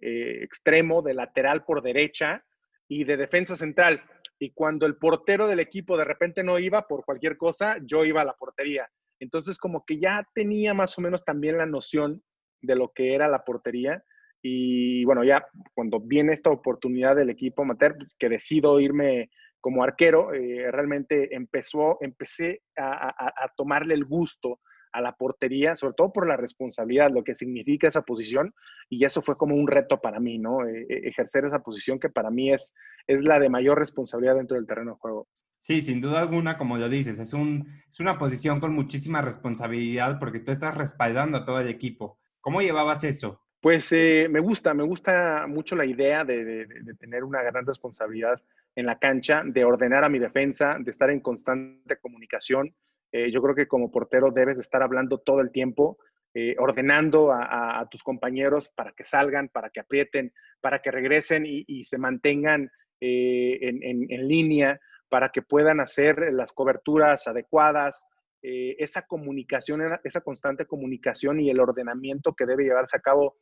eh, 0.00 0.44
extremo, 0.44 1.02
de 1.02 1.14
lateral 1.14 1.64
por 1.64 1.82
derecha 1.82 2.44
y 2.86 3.04
de 3.04 3.16
defensa 3.16 3.56
central. 3.56 4.02
Y 4.38 4.50
cuando 4.50 4.86
el 4.86 4.96
portero 4.96 5.46
del 5.46 5.60
equipo 5.60 5.96
de 5.96 6.04
repente 6.04 6.44
no 6.44 6.58
iba 6.58 6.86
por 6.86 7.04
cualquier 7.04 7.36
cosa, 7.36 7.78
yo 7.82 8.04
iba 8.04 8.20
a 8.20 8.24
la 8.24 8.34
portería. 8.34 8.88
Entonces 9.18 9.58
como 9.58 9.84
que 9.84 9.98
ya 9.98 10.26
tenía 10.34 10.74
más 10.74 10.96
o 10.98 11.00
menos 11.00 11.24
también 11.24 11.58
la 11.58 11.66
noción 11.66 12.22
de 12.60 12.76
lo 12.76 12.92
que 12.92 13.14
era 13.14 13.28
la 13.28 13.44
portería. 13.44 14.04
Y 14.42 15.04
bueno, 15.04 15.22
ya 15.22 15.46
cuando 15.74 16.00
viene 16.00 16.32
esta 16.32 16.50
oportunidad 16.50 17.14
del 17.16 17.30
equipo 17.30 17.62
amateur, 17.62 17.96
que 18.18 18.28
decido 18.28 18.80
irme 18.80 19.30
como 19.60 19.84
arquero, 19.84 20.34
eh, 20.34 20.70
realmente 20.72 21.34
empezó, 21.34 21.96
empecé 22.00 22.62
a, 22.76 23.48
tomarle 23.56 23.94
el 23.94 24.04
gusto 24.04 24.58
a 24.92 25.00
la 25.00 25.12
portería, 25.16 25.76
sobre 25.76 25.94
todo 25.94 26.12
por 26.12 26.26
la 26.26 26.36
responsabilidad, 26.36 27.10
lo 27.10 27.22
que 27.24 27.34
significa 27.34 27.88
esa 27.88 28.02
posición, 28.02 28.52
y 28.90 29.04
eso 29.04 29.22
fue 29.22 29.36
como 29.36 29.54
un 29.54 29.68
reto 29.68 30.00
para 30.00 30.20
mí, 30.20 30.38
¿no? 30.38 30.66
Eh, 30.66 30.86
eh, 30.88 31.00
ejercer 31.04 31.46
esa 31.46 31.60
posición 31.60 31.98
que 31.98 32.10
para 32.10 32.30
mí 32.30 32.52
es, 32.52 32.74
es 33.06 33.22
la 33.22 33.38
de 33.38 33.48
mayor 33.48 33.78
responsabilidad 33.78 34.34
dentro 34.34 34.56
del 34.56 34.66
terreno 34.66 34.92
de 34.92 34.98
juego. 34.98 35.28
Sí, 35.58 35.80
sin 35.80 36.00
duda 36.00 36.20
alguna, 36.20 36.58
como 36.58 36.76
lo 36.76 36.88
dices, 36.88 37.18
es, 37.20 37.32
un, 37.32 37.68
es 37.88 38.00
una 38.00 38.18
posición 38.18 38.60
con 38.60 38.74
muchísima 38.74 39.22
responsabilidad 39.22 40.18
porque 40.18 40.40
tú 40.40 40.50
estás 40.50 40.76
respaldando 40.76 41.38
a 41.38 41.44
todo 41.44 41.60
el 41.60 41.68
equipo. 41.68 42.18
¿Cómo 42.40 42.60
llevabas 42.60 43.04
eso? 43.04 43.40
Pues 43.62 43.92
me 43.92 44.40
gusta, 44.40 44.74
me 44.74 44.82
gusta 44.82 45.46
mucho 45.46 45.76
la 45.76 45.84
idea 45.84 46.24
de, 46.24 46.66
tener 46.98 47.22
una 47.22 47.42
gran 47.42 47.64
responsabilidad 47.64 48.42
en 48.74 48.86
la 48.86 48.98
cancha, 48.98 49.42
de 49.44 49.64
ordenar 49.64 50.02
a 50.02 50.08
mi 50.08 50.18
defensa, 50.18 50.78
de 50.80 50.90
estar 50.90 51.10
en 51.10 51.20
constante 51.20 51.96
comunicación. 51.98 52.74
Eh, 53.12 53.30
yo 53.30 53.40
creo 53.40 53.54
que 53.54 53.68
como 53.68 53.92
portero 53.92 54.32
debes 54.32 54.56
de 54.56 54.62
estar 54.62 54.82
hablando 54.82 55.18
todo 55.18 55.40
el 55.40 55.52
tiempo, 55.52 55.98
eh, 56.34 56.56
ordenando 56.58 57.30
a, 57.32 57.86
tus 57.88 58.02
compañeros 58.02 58.68
para 58.68 58.90
que 58.90 59.04
salgan, 59.04 59.48
para 59.48 59.70
que 59.70 59.78
aprieten, 59.78 60.32
para 60.60 60.82
que 60.82 60.90
regresen 60.90 61.44
y, 61.46 61.84
se 61.84 61.98
mantengan 61.98 62.68
eh, 63.00 63.60
en, 63.60 64.26
línea, 64.26 64.80
para 65.08 65.28
que 65.28 65.42
puedan 65.42 65.78
hacer 65.78 66.32
las 66.32 66.50
coberturas 66.50 67.28
adecuadas. 67.28 68.04
esa 68.42 69.02
comunicación, 69.02 69.82
esa 70.02 70.20
constante 70.20 70.66
comunicación 70.66 71.38
y 71.38 71.48
el 71.48 71.60
ordenamiento 71.60 72.34
que 72.34 72.44
debe 72.44 72.64
llevarse 72.64 72.96
a 72.96 73.00
cabo 73.00 73.36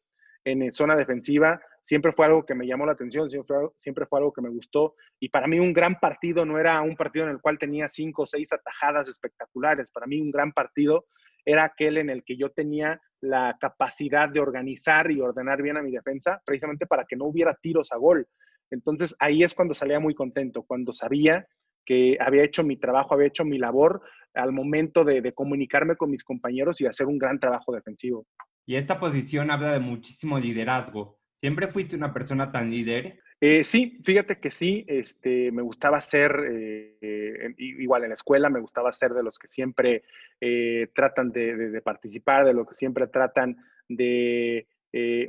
en 0.44 0.72
zona 0.72 0.96
defensiva, 0.96 1.60
siempre 1.82 2.12
fue 2.12 2.26
algo 2.26 2.44
que 2.44 2.54
me 2.54 2.66
llamó 2.66 2.86
la 2.86 2.92
atención, 2.92 3.28
siempre 3.30 4.06
fue, 4.06 4.18
algo 4.18 4.32
que 4.32 4.42
me 4.42 4.48
gustó. 4.48 4.94
Y 5.18 5.28
para 5.28 5.46
mí 5.46 5.58
un 5.58 5.72
gran 5.72 5.96
partido 5.96 6.44
no 6.44 6.58
era 6.58 6.80
un 6.82 6.96
partido 6.96 7.24
en 7.26 7.32
el 7.32 7.40
cual 7.40 7.58
tenía 7.58 7.88
cinco 7.88 8.22
o 8.22 8.26
seis 8.26 8.52
atajadas 8.52 9.08
espectaculares. 9.08 9.90
Para 9.90 10.06
mí 10.06 10.20
un 10.20 10.30
gran 10.30 10.52
partido 10.52 11.06
era 11.44 11.64
aquel 11.64 11.98
en 11.98 12.10
el 12.10 12.22
que 12.24 12.36
yo 12.36 12.50
tenía 12.50 13.00
la 13.20 13.56
capacidad 13.60 14.28
de 14.28 14.40
organizar 14.40 15.10
y 15.10 15.20
ordenar 15.20 15.62
bien 15.62 15.76
a 15.76 15.82
mi 15.82 15.90
defensa, 15.90 16.40
precisamente 16.44 16.86
para 16.86 17.04
que 17.04 17.16
no 17.16 17.26
hubiera 17.26 17.54
tiros 17.60 17.92
a 17.92 17.96
gol. 17.96 18.26
Entonces 18.70 19.16
ahí 19.18 19.42
es 19.42 19.54
cuando 19.54 19.74
salía 19.74 20.00
muy 20.00 20.14
contento, 20.14 20.62
cuando 20.62 20.92
sabía 20.92 21.46
que 21.84 22.16
había 22.20 22.44
hecho 22.44 22.62
mi 22.62 22.76
trabajo, 22.76 23.14
había 23.14 23.28
hecho 23.28 23.44
mi 23.44 23.58
labor 23.58 24.02
al 24.34 24.52
momento 24.52 25.04
de 25.04 25.32
comunicarme 25.34 25.96
con 25.96 26.10
mis 26.10 26.22
compañeros 26.22 26.80
y 26.80 26.86
hacer 26.86 27.06
un 27.06 27.18
gran 27.18 27.40
trabajo 27.40 27.74
defensivo. 27.74 28.26
Y 28.70 28.76
esta 28.76 29.00
posición 29.00 29.50
habla 29.50 29.72
de 29.72 29.80
muchísimo 29.80 30.38
liderazgo. 30.38 31.18
¿Siempre 31.34 31.66
fuiste 31.66 31.96
una 31.96 32.14
persona 32.14 32.52
tan 32.52 32.70
líder? 32.70 33.18
Eh, 33.40 33.64
sí, 33.64 33.98
fíjate 34.04 34.38
que 34.38 34.52
sí, 34.52 34.84
este, 34.86 35.50
me 35.50 35.60
gustaba 35.60 36.00
ser, 36.00 36.32
eh, 36.48 37.52
igual 37.58 38.04
en 38.04 38.10
la 38.10 38.14
escuela, 38.14 38.48
me 38.48 38.60
gustaba 38.60 38.92
ser 38.92 39.12
de 39.12 39.24
los 39.24 39.40
que 39.40 39.48
siempre 39.48 40.04
eh, 40.40 40.86
tratan 40.94 41.32
de, 41.32 41.82
participar, 41.82 42.46
de 42.46 42.54
los 42.54 42.68
que 42.68 42.74
siempre 42.74 43.08
tratan 43.08 43.56
de 43.88 44.68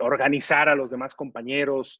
organizar 0.02 0.70
a 0.70 0.76
los 0.76 0.92
demás 0.92 1.16
compañeros. 1.16 2.00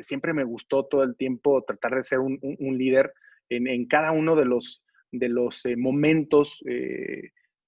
siempre 0.00 0.32
me 0.32 0.44
gustó 0.44 0.86
todo 0.86 1.02
el 1.02 1.14
tiempo 1.14 1.62
tratar 1.62 1.96
de 1.96 2.04
ser 2.04 2.20
un, 2.20 2.38
líder 2.78 3.12
en, 3.50 3.86
cada 3.86 4.12
uno 4.12 4.34
de 4.34 4.46
los, 4.46 4.82
de 5.10 5.28
los 5.28 5.64
momentos 5.76 6.64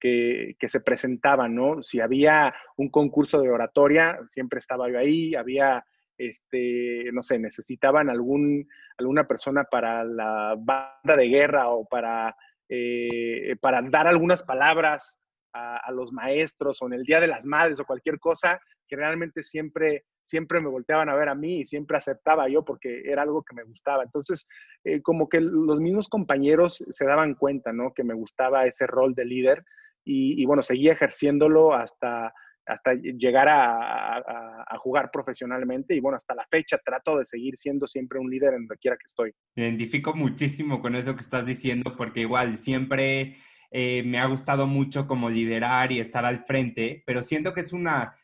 que, 0.05 0.55
que, 0.59 0.69
se 0.69 0.81
presentaban, 0.81 1.55
¿no? 1.55 1.83
Si 1.83 1.99
había 1.99 2.55
un 2.77 2.91
concurso 2.91 3.41
de 3.41 3.49
oratoria, 3.49 4.19
siempre 4.27 4.59
estaba 4.59 4.91
yo 4.91 4.99
ahí, 4.99 5.35
había 5.35 5.83
este, 6.19 7.11
no 7.11 7.23
sé, 7.23 7.39
necesitaban 7.39 8.11
algún, 8.11 8.69
alguna 8.99 9.27
persona 9.27 9.65
para 9.65 10.05
la 10.05 10.57
banda 10.59 11.17
de 11.17 11.29
guerra 11.29 11.71
o 11.71 11.87
para, 11.87 12.37
eh, 12.69 13.57
para 13.63 13.81
dar 13.81 14.07
algunas 14.07 14.43
palabras 14.43 15.19
a, 15.55 15.91
los 15.93 16.13
maestros 16.13 16.83
o 16.83 16.87
en 16.87 16.95
el 16.95 17.05
Día 17.05 17.21
de 17.21 17.29
las 17.29 17.47
Madres 17.47 17.81
o 17.81 17.87
cualquier 17.87 18.19
cosa, 18.19 18.61
generalmente 18.87 19.43
siempre, 19.43 20.05
siempre 20.21 20.61
me 20.61 20.69
volteaban 20.69 21.09
a 21.09 21.15
ver 21.15 21.31
a 21.31 21.35
mí 21.35 21.61
y 21.61 21.67
siempre 21.67 21.97
aceptaba 21.97 22.47
yo 22.49 22.63
porque 22.63 23.03
era 23.05 23.23
algo 23.23 23.43
que 23.43 23.55
me 23.55 23.63
gustaba. 23.63 24.03
Entonces, 24.03 24.47
eh, 24.83 25.01
como 25.01 25.31
que 25.31 25.41
los 25.41 25.81
mismos 25.81 26.11
compañeros 26.11 26.85
se 26.91 27.07
daban 27.07 27.37
cuenta, 27.37 27.73
¿no? 27.73 27.95
Que 27.95 28.05
me 28.05 28.15
gustaba 28.15 28.67
ese 28.67 28.87
rol 28.87 29.15
de 29.15 29.25
líder 29.25 29.65
y, 30.05 30.41
y 30.41 30.45
bueno, 30.47 30.63
seguía 30.63 30.93
ejerciéndolo 30.93 31.75
hasta 31.75 32.33
hasta 32.67 32.95
llegar 32.95 33.49
a, 33.49 34.79
jugar 34.79 35.11
profesionalmente 35.11 35.95
y 35.95 36.01
bueno, 36.01 36.17
hasta 36.17 36.35
la 36.35 36.47
fecha 36.51 36.79
trato 36.85 37.19
de 37.19 37.25
seguir 37.25 37.57
siendo 37.57 37.87
siempre 37.87 38.19
un 38.19 38.29
líder 38.29 38.53
en 38.55 38.67
donde 38.67 38.77
quiera 38.77 38.97
que 38.97 39.07
estoy. 39.07 39.33
Me 39.57 39.63
identifico 39.63 40.13
muchísimo 40.15 40.81
con 40.83 40.95
eso 40.95 41.15
que 41.15 41.23
estás 41.23 41.47
diciendo 41.47 41.95
porque 41.97 42.21
igual 42.21 42.57
siempre 42.59 43.37
eh, 43.71 44.03
me 44.03 44.19
ha 44.19 44.27
gustado 44.27 44.67
mucho 44.67 45.07
como 45.07 45.31
liderar 45.31 45.91
y 45.91 46.01
estar 46.01 46.27
al 46.27 46.41
frente, 46.41 47.03
pero 47.07 47.23
siento 47.23 47.55
que 47.55 47.61
es 47.61 47.73
una, 47.73 48.15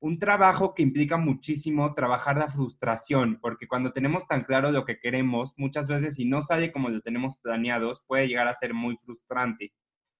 un 0.00 0.18
trabajo 0.18 0.74
que 0.74 0.82
implica 0.82 1.18
muchísimo 1.18 1.94
trabajar 1.94 2.36
la 2.36 2.48
frustración, 2.48 3.38
porque 3.40 3.68
cuando 3.68 3.92
tenemos 3.92 4.26
tan 4.26 4.42
claro 4.42 4.72
lo 4.72 4.84
que 4.84 4.98
queremos, 4.98 5.54
muchas 5.56 5.86
veces 5.86 6.16
si 6.16 6.24
no 6.24 6.42
sale 6.42 6.72
como 6.72 6.88
lo 6.88 7.00
tenemos 7.00 7.36
planeados, 7.36 8.02
puede 8.08 8.26
llegar 8.26 8.48
a 8.48 8.56
ser 8.56 8.74
muy 8.74 8.96
frustrante. 8.96 9.72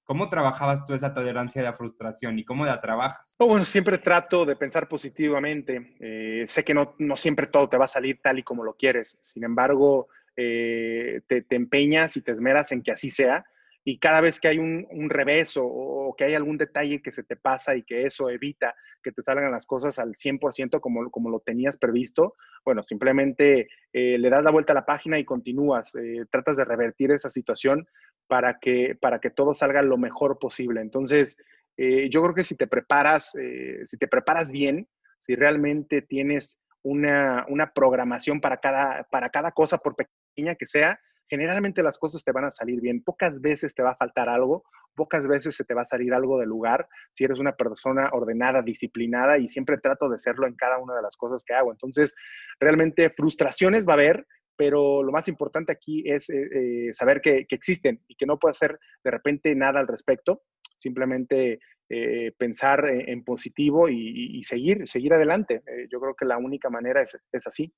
¿Cómo 0.09 0.31
trabajabas 0.31 0.87
tú 0.87 0.95
esa 0.95 1.13
tolerancia 1.13 1.61
a 1.61 1.65
la 1.65 1.75
frustración 1.75 2.39
y 2.39 2.45
cómo 2.47 2.65
la 2.65 2.81
trabajas? 2.81 3.37
Oh, 3.39 3.47
bueno, 3.47 3.67
siempre 3.67 3.99
trato 3.99 4.47
de 4.47 4.57
pensar 4.57 4.89
positivamente. 4.89 5.97
Eh, 6.01 6.45
sé 6.47 6.65
que 6.65 6.73
no, 6.73 6.95
no, 6.99 7.15
siempre 7.15 7.47
todo 7.47 7.69
te 7.69 7.77
va 7.77 7.85
a 7.85 7.89
salir 7.89 8.19
tal 8.23 8.39
y 8.39 8.43
como 8.43 8.65
lo 8.65 8.73
quieres. 8.73 9.19
Sin 9.21 9.45
embargo, 9.45 10.09
eh, 10.35 11.21
te, 11.27 11.43
te, 11.43 11.57
empeñas 11.57 12.17
y 12.17 12.23
te 12.23 12.33
esmeras 12.33 12.73
en 12.73 12.83
que 12.83 12.93
así 12.93 13.11
sea. 13.11 13.45
Y 13.85 13.99
cada 13.99 14.23
vez 14.23 14.41
que 14.41 14.49
hay 14.49 14.59
un, 14.59 14.87
un 14.91 15.11
revés 15.11 15.59
o, 15.61 16.15
que 16.17 16.25
hay 16.25 16.35
algún 16.35 16.57
detalle 16.57 17.03
que 17.03 17.13
se 17.13 17.23
te 17.23 17.37
pasa 17.37 17.77
y 17.77 17.83
que 17.83 18.05
eso 18.05 18.31
evita 18.31 18.75
que 19.03 19.13
te 19.13 19.23
salgan 19.23 19.51
las 19.51 19.67
cosas 19.67 19.99
al 19.99 20.15
100% 20.15 20.81
como, 20.81 21.11
como 21.11 21.29
lo 21.29 21.41
tenías 21.41 21.77
previsto, 21.77 22.35
bueno, 22.65 22.83
simplemente 22.83 23.69
eh, 23.93 24.19
le 24.19 24.31
das 24.31 24.43
la 24.43 24.51
vuelta 24.51 24.73
a 24.73 24.75
la 24.75 24.87
página 24.87 25.19
y 25.19 25.25
continúas. 25.25 25.93
tratas 26.31 26.57
de 26.57 26.65
revertir 26.65 27.13
esa 27.13 27.29
situación 27.29 27.87
para 28.29 28.59
que, 28.59 28.97
para 29.01 29.19
que 29.19 29.31
todo 29.31 29.55
salga 29.55 29.83
lo 29.83 29.99
mejor 29.99 30.39
posible. 30.39 30.81
Entonces, 30.81 31.37
eh, 31.77 32.09
yo 32.11 32.23
creo 32.23 32.35
que 32.35 32.45
si 32.45 32.55
te 32.55 32.67
preparas, 32.67 33.35
eh, 33.37 33.81
si 33.85 33.97
te 33.99 34.07
preparas 34.07 34.53
bien, 34.53 34.87
si 35.19 35.35
realmente 35.35 36.03
tienes 36.03 36.61
una, 36.83 37.47
programación 37.75 38.41
para 38.41 38.59
cada, 38.59 39.05
para 39.11 39.31
cada 39.31 39.53
cosa, 39.53 39.79
por 39.79 39.97
pequeña 39.97 40.55
que 40.55 40.67
sea, 40.67 40.99
generalmente 41.29 41.83
las 41.83 41.99
cosas 41.99 42.25
te 42.25 42.33
van 42.33 42.45
a 42.45 42.51
salir 42.51 42.81
bien. 42.81 43.03
Pocas 43.03 43.41
veces 43.41 43.75
te 43.75 43.83
va 43.83 43.91
a 43.91 43.97
faltar 43.97 44.29
algo, 44.29 44.65
pocas 44.95 45.27
veces 45.27 45.55
se 45.57 45.65
te 45.65 45.75
va 45.75 45.83
a 45.83 45.85
salir 45.85 46.15
algo 46.15 46.39
del 46.39 46.49
lugar 46.49 46.89
si 47.13 47.25
eres 47.25 47.39
una 47.39 47.53
persona 47.53 48.11
ordenada, 48.13 48.63
disciplinada 48.63 49.39
y 49.39 49.49
siempre 49.49 49.79
trato 49.79 50.09
de 50.09 50.19
serlo 50.19 50.47
en 50.47 50.55
cada 50.55 50.79
una 50.79 50.95
de 50.95 51.03
las 51.03 51.17
cosas 51.17 51.45
que 51.45 51.55
hago. 51.55 51.71
Entonces, 51.71 52.15
realmente 52.59 53.11
frustraciones 53.11 53.87
va 53.87 53.93
a 53.93 53.97
haber, 53.97 54.27
pero 54.59 55.05
lo 55.05 55.13
más 55.13 55.29
importante 55.29 55.71
aquí 55.71 56.03
es 56.05 56.29
eh, 56.31 56.89
eh, 56.89 56.93
saber 56.93 57.21
que, 57.21 57.47
existen 57.49 58.03
y 58.09 58.17
que 58.17 58.27
no 58.27 58.41
puede 58.41 58.51
hacer 58.51 58.81
de 59.05 59.11
repente 59.13 59.55
nada 59.55 59.79
al 59.79 59.87
respecto, 59.87 60.43
simplemente 60.77 61.61
eh, 61.89 62.33
pensar 62.37 62.85
en, 62.89 63.23
positivo 63.23 63.89
y, 63.89 64.43
seguir, 64.43 64.89
seguir 64.89 65.15
adelante. 65.15 65.63
yo 65.89 66.01
creo 66.01 66.15
que 66.17 66.27
la 66.27 66.39
única 66.39 66.69
manera 66.71 67.03
es, 67.03 67.17
es, 67.33 67.47
así. 67.47 67.73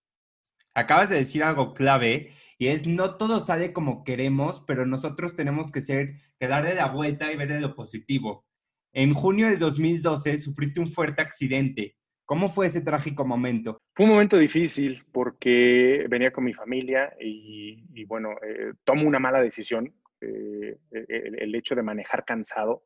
Acabas 0.74 1.10
de 1.10 1.16
decir 1.16 1.44
algo 1.44 1.74
clave 1.74 2.30
y 2.56 2.68
es 2.68 2.86
no 2.86 3.16
todo 3.16 3.40
sale 3.40 3.74
como 3.74 4.02
queremos, 4.02 4.64
pero 4.66 4.86
nosotros 4.86 5.34
tenemos 5.34 5.70
que 5.70 5.82
ser, 5.82 6.14
que 6.38 6.48
darle 6.48 6.74
la 6.74 6.88
vuelta 6.88 7.30
y 7.30 7.36
ver 7.36 7.52
de 7.52 7.60
lo 7.60 7.74
positivo. 7.74 8.46
En 8.94 9.12
junio 9.12 9.48
de 9.48 9.58
2012 9.58 10.38
sufriste 10.38 10.80
un 10.80 10.88
fuerte 10.88 11.20
accidente. 11.20 11.94
¿Cómo 12.30 12.46
fue 12.46 12.66
ese 12.66 12.80
trágico 12.82 13.26
momento? 13.26 13.82
Fue 13.92 14.04
un 14.04 14.12
momento 14.12 14.38
difícil 14.38 15.02
porque 15.10 16.06
venía 16.08 16.30
con 16.30 16.44
mi 16.44 16.54
familia 16.54 17.12
y, 17.18 18.04
bueno, 18.04 18.36
eh, 18.40 18.72
tomo 18.84 19.08
una 19.08 19.18
mala 19.18 19.40
decisión, 19.40 19.92
eh, 20.20 20.78
el, 20.92 21.52
hecho 21.56 21.74
de 21.74 21.82
manejar 21.82 22.24
cansado. 22.24 22.84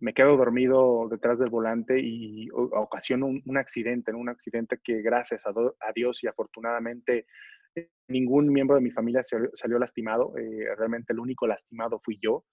Me 0.00 0.12
quedo 0.12 0.36
dormido 0.36 1.06
detrás 1.08 1.38
del 1.38 1.50
volante 1.50 2.00
y 2.00 2.48
ocasiono 2.50 3.26
un, 3.26 3.56
accidente, 3.56 4.12
un 4.12 4.28
accidente 4.28 4.80
que 4.82 5.02
gracias 5.02 5.46
a, 5.46 5.52
Dios 5.94 6.24
y 6.24 6.26
afortunadamente 6.26 7.26
eh, 7.76 7.90
ningún 8.08 8.52
miembro 8.52 8.74
de 8.74 8.82
mi 8.82 8.90
familia 8.90 9.22
salió 9.22 9.78
lastimado. 9.78 10.32
realmente 10.76 11.12
el 11.12 11.20
único 11.20 11.46
lastimado 11.46 12.00
fui 12.02 12.18
yo. 12.20 12.44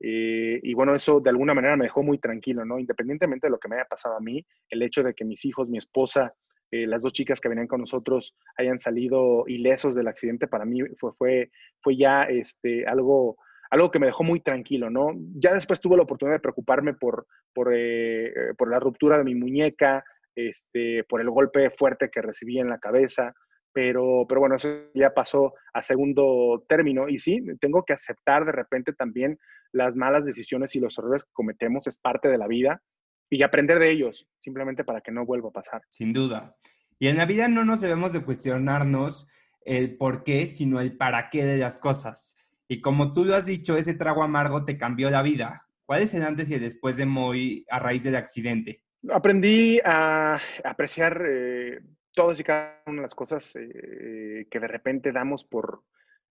Eh, 0.00 0.60
y 0.62 0.74
bueno, 0.74 0.94
eso 0.94 1.20
de 1.20 1.30
alguna 1.30 1.54
manera 1.54 1.76
me 1.76 1.84
dejó 1.84 2.02
muy 2.02 2.18
tranquilo, 2.18 2.64
¿no? 2.64 2.78
Independientemente 2.78 3.46
de 3.46 3.50
lo 3.50 3.58
que 3.58 3.68
me 3.68 3.76
haya 3.76 3.86
pasado 3.86 4.16
a 4.16 4.20
mí, 4.20 4.44
el 4.68 4.82
hecho 4.82 5.02
de 5.02 5.14
que 5.14 5.24
mis 5.24 5.44
hijos, 5.44 5.68
mi 5.68 5.78
esposa, 5.78 6.34
eh, 6.70 6.86
las 6.86 7.02
dos 7.02 7.12
chicas 7.12 7.40
que 7.40 7.48
venían 7.48 7.68
con 7.68 7.80
nosotros 7.80 8.36
hayan 8.56 8.78
salido 8.78 9.44
ilesos 9.46 9.94
del 9.94 10.08
accidente, 10.08 10.48
para 10.48 10.64
mí 10.64 10.80
fue, 10.98 11.12
fue, 11.16 11.50
fue 11.80 11.96
ya 11.96 12.24
este, 12.24 12.86
algo, 12.86 13.36
algo 13.70 13.90
que 13.90 13.98
me 13.98 14.06
dejó 14.06 14.24
muy 14.24 14.40
tranquilo, 14.40 14.90
¿no? 14.90 15.12
Ya 15.34 15.54
después 15.54 15.80
tuve 15.80 15.96
la 15.96 16.02
oportunidad 16.02 16.36
de 16.36 16.42
preocuparme 16.42 16.94
por, 16.94 17.26
por, 17.54 17.70
eh, 17.72 18.32
por 18.58 18.70
la 18.70 18.80
ruptura 18.80 19.18
de 19.18 19.24
mi 19.24 19.34
muñeca, 19.34 20.04
este, 20.34 21.04
por 21.04 21.20
el 21.20 21.30
golpe 21.30 21.70
fuerte 21.70 22.10
que 22.10 22.20
recibí 22.20 22.58
en 22.58 22.68
la 22.68 22.78
cabeza, 22.78 23.32
pero, 23.76 24.24
pero 24.26 24.40
bueno, 24.40 24.56
eso 24.56 24.70
ya 24.94 25.12
pasó 25.12 25.52
a 25.74 25.82
segundo 25.82 26.64
término 26.66 27.10
y 27.10 27.18
sí, 27.18 27.44
tengo 27.60 27.84
que 27.84 27.92
aceptar 27.92 28.46
de 28.46 28.52
repente 28.52 28.94
también 28.94 29.38
las 29.70 29.94
malas 29.96 30.24
decisiones 30.24 30.74
y 30.74 30.80
los 30.80 30.96
errores 30.96 31.24
que 31.24 31.32
cometemos, 31.34 31.86
es 31.86 31.98
parte 31.98 32.28
de 32.28 32.38
la 32.38 32.46
vida 32.46 32.80
y 33.28 33.42
aprender 33.42 33.78
de 33.78 33.90
ellos, 33.90 34.26
simplemente 34.38 34.82
para 34.82 35.02
que 35.02 35.12
no 35.12 35.26
vuelva 35.26 35.50
a 35.50 35.52
pasar. 35.52 35.82
Sin 35.90 36.14
duda. 36.14 36.56
Y 36.98 37.08
en 37.08 37.18
la 37.18 37.26
vida 37.26 37.48
no 37.48 37.66
nos 37.66 37.82
debemos 37.82 38.14
de 38.14 38.24
cuestionarnos 38.24 39.28
el 39.66 39.98
por 39.98 40.24
qué, 40.24 40.46
sino 40.46 40.80
el 40.80 40.96
para 40.96 41.28
qué 41.28 41.44
de 41.44 41.58
las 41.58 41.76
cosas. 41.76 42.38
Y 42.68 42.80
como 42.80 43.12
tú 43.12 43.26
lo 43.26 43.34
has 43.34 43.44
dicho, 43.44 43.76
ese 43.76 43.92
trago 43.92 44.22
amargo 44.22 44.64
te 44.64 44.78
cambió 44.78 45.10
la 45.10 45.20
vida. 45.20 45.66
¿Cuál 45.84 46.00
es 46.00 46.14
el 46.14 46.22
antes 46.22 46.50
y 46.50 46.54
el 46.54 46.60
después 46.60 46.96
de 46.96 47.04
Moy 47.04 47.66
a 47.68 47.78
raíz 47.78 48.04
del 48.04 48.16
accidente? 48.16 48.80
Aprendí 49.10 49.80
a 49.84 50.40
apreciar 50.64 51.22
eh, 51.28 51.80
todas 52.16 52.40
y 52.40 52.44
cada 52.44 52.82
una 52.86 52.96
de 52.96 53.02
las 53.02 53.14
cosas 53.14 53.54
eh, 53.56 54.46
que 54.50 54.58
de 54.58 54.66
repente 54.66 55.12
damos 55.12 55.44
por, 55.44 55.82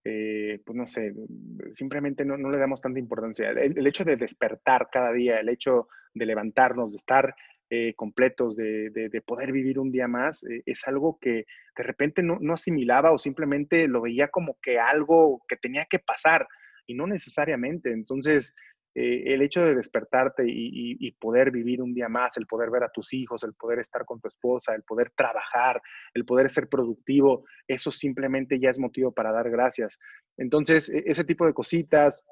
eh, 0.04 0.60
pues 0.65 0.75
no 0.75 0.88
sé, 0.88 1.13
simplemente 1.75 2.25
no, 2.25 2.38
le 2.38 2.58
damos 2.58 2.82
tanta 2.82 3.00
importancia. 3.00 3.51
El, 3.51 3.86
hecho 3.86 4.04
de 4.04 4.18
despertar 4.18 4.89
cada 4.92 5.13
día, 5.13 5.39
el 5.39 5.48
hecho 5.48 5.88
de 6.15 6.25
levantarnos, 6.25 6.92
de 6.92 6.98
estar 6.98 7.36
eh, 7.70 7.94
completos, 7.96 8.56
de, 8.56 8.89
de, 8.89 9.22
poder 9.22 9.51
vivir 9.51 9.77
un 9.77 9.92
día 9.92 10.08
más, 10.08 10.44
es 10.65 10.88
algo 10.88 11.20
que 11.22 11.46
de 11.77 11.84
repente 11.84 12.24
no, 12.24 12.39
no, 12.42 12.54
asimilaba 12.54 13.12
o 13.12 13.20
simplemente 13.20 13.88
lo 13.88 14.01
veía 14.01 14.30
como 14.30 14.58
que 14.63 14.80
algo 14.80 15.44
que 15.48 15.56
tenía 15.56 15.86
que 15.86 16.00
pasar 16.00 16.48
y 16.88 16.96
no 16.96 17.06
necesariamente. 17.06 17.92
Entonces, 17.92 18.56
eh, 18.97 19.33
el 19.33 19.41
hecho 19.41 19.61
de 19.61 19.75
despertarte 19.75 20.45
y, 20.47 21.11
poder 21.19 21.51
vivir 21.51 21.81
un 21.81 21.93
día 21.93 22.07
más, 22.07 22.37
el 22.37 22.47
poder 22.47 22.69
ver 22.69 22.83
a 22.83 22.89
tus 22.89 23.13
hijos, 23.13 23.43
el 23.43 23.53
poder 23.53 23.79
estar 23.79 24.05
con 24.05 24.21
tu 24.21 24.29
esposa, 24.29 24.73
el 24.73 24.83
poder 24.83 25.11
trabajar, 25.17 25.81
el 26.13 26.23
poder 26.23 26.49
ser 26.49 26.69
productivo, 26.69 27.43
eso 27.67 27.91
simplemente 27.91 28.57
ya 28.57 28.69
es 28.69 28.79
motivo 28.79 29.11
para 29.11 29.33
dar 29.33 29.49
gracias. 29.49 29.99
Entonces, 30.37 30.89
e, 30.89 31.03
ese 31.07 31.25
tipo 31.25 31.45
de 31.45 31.53
cositas, 31.53 32.23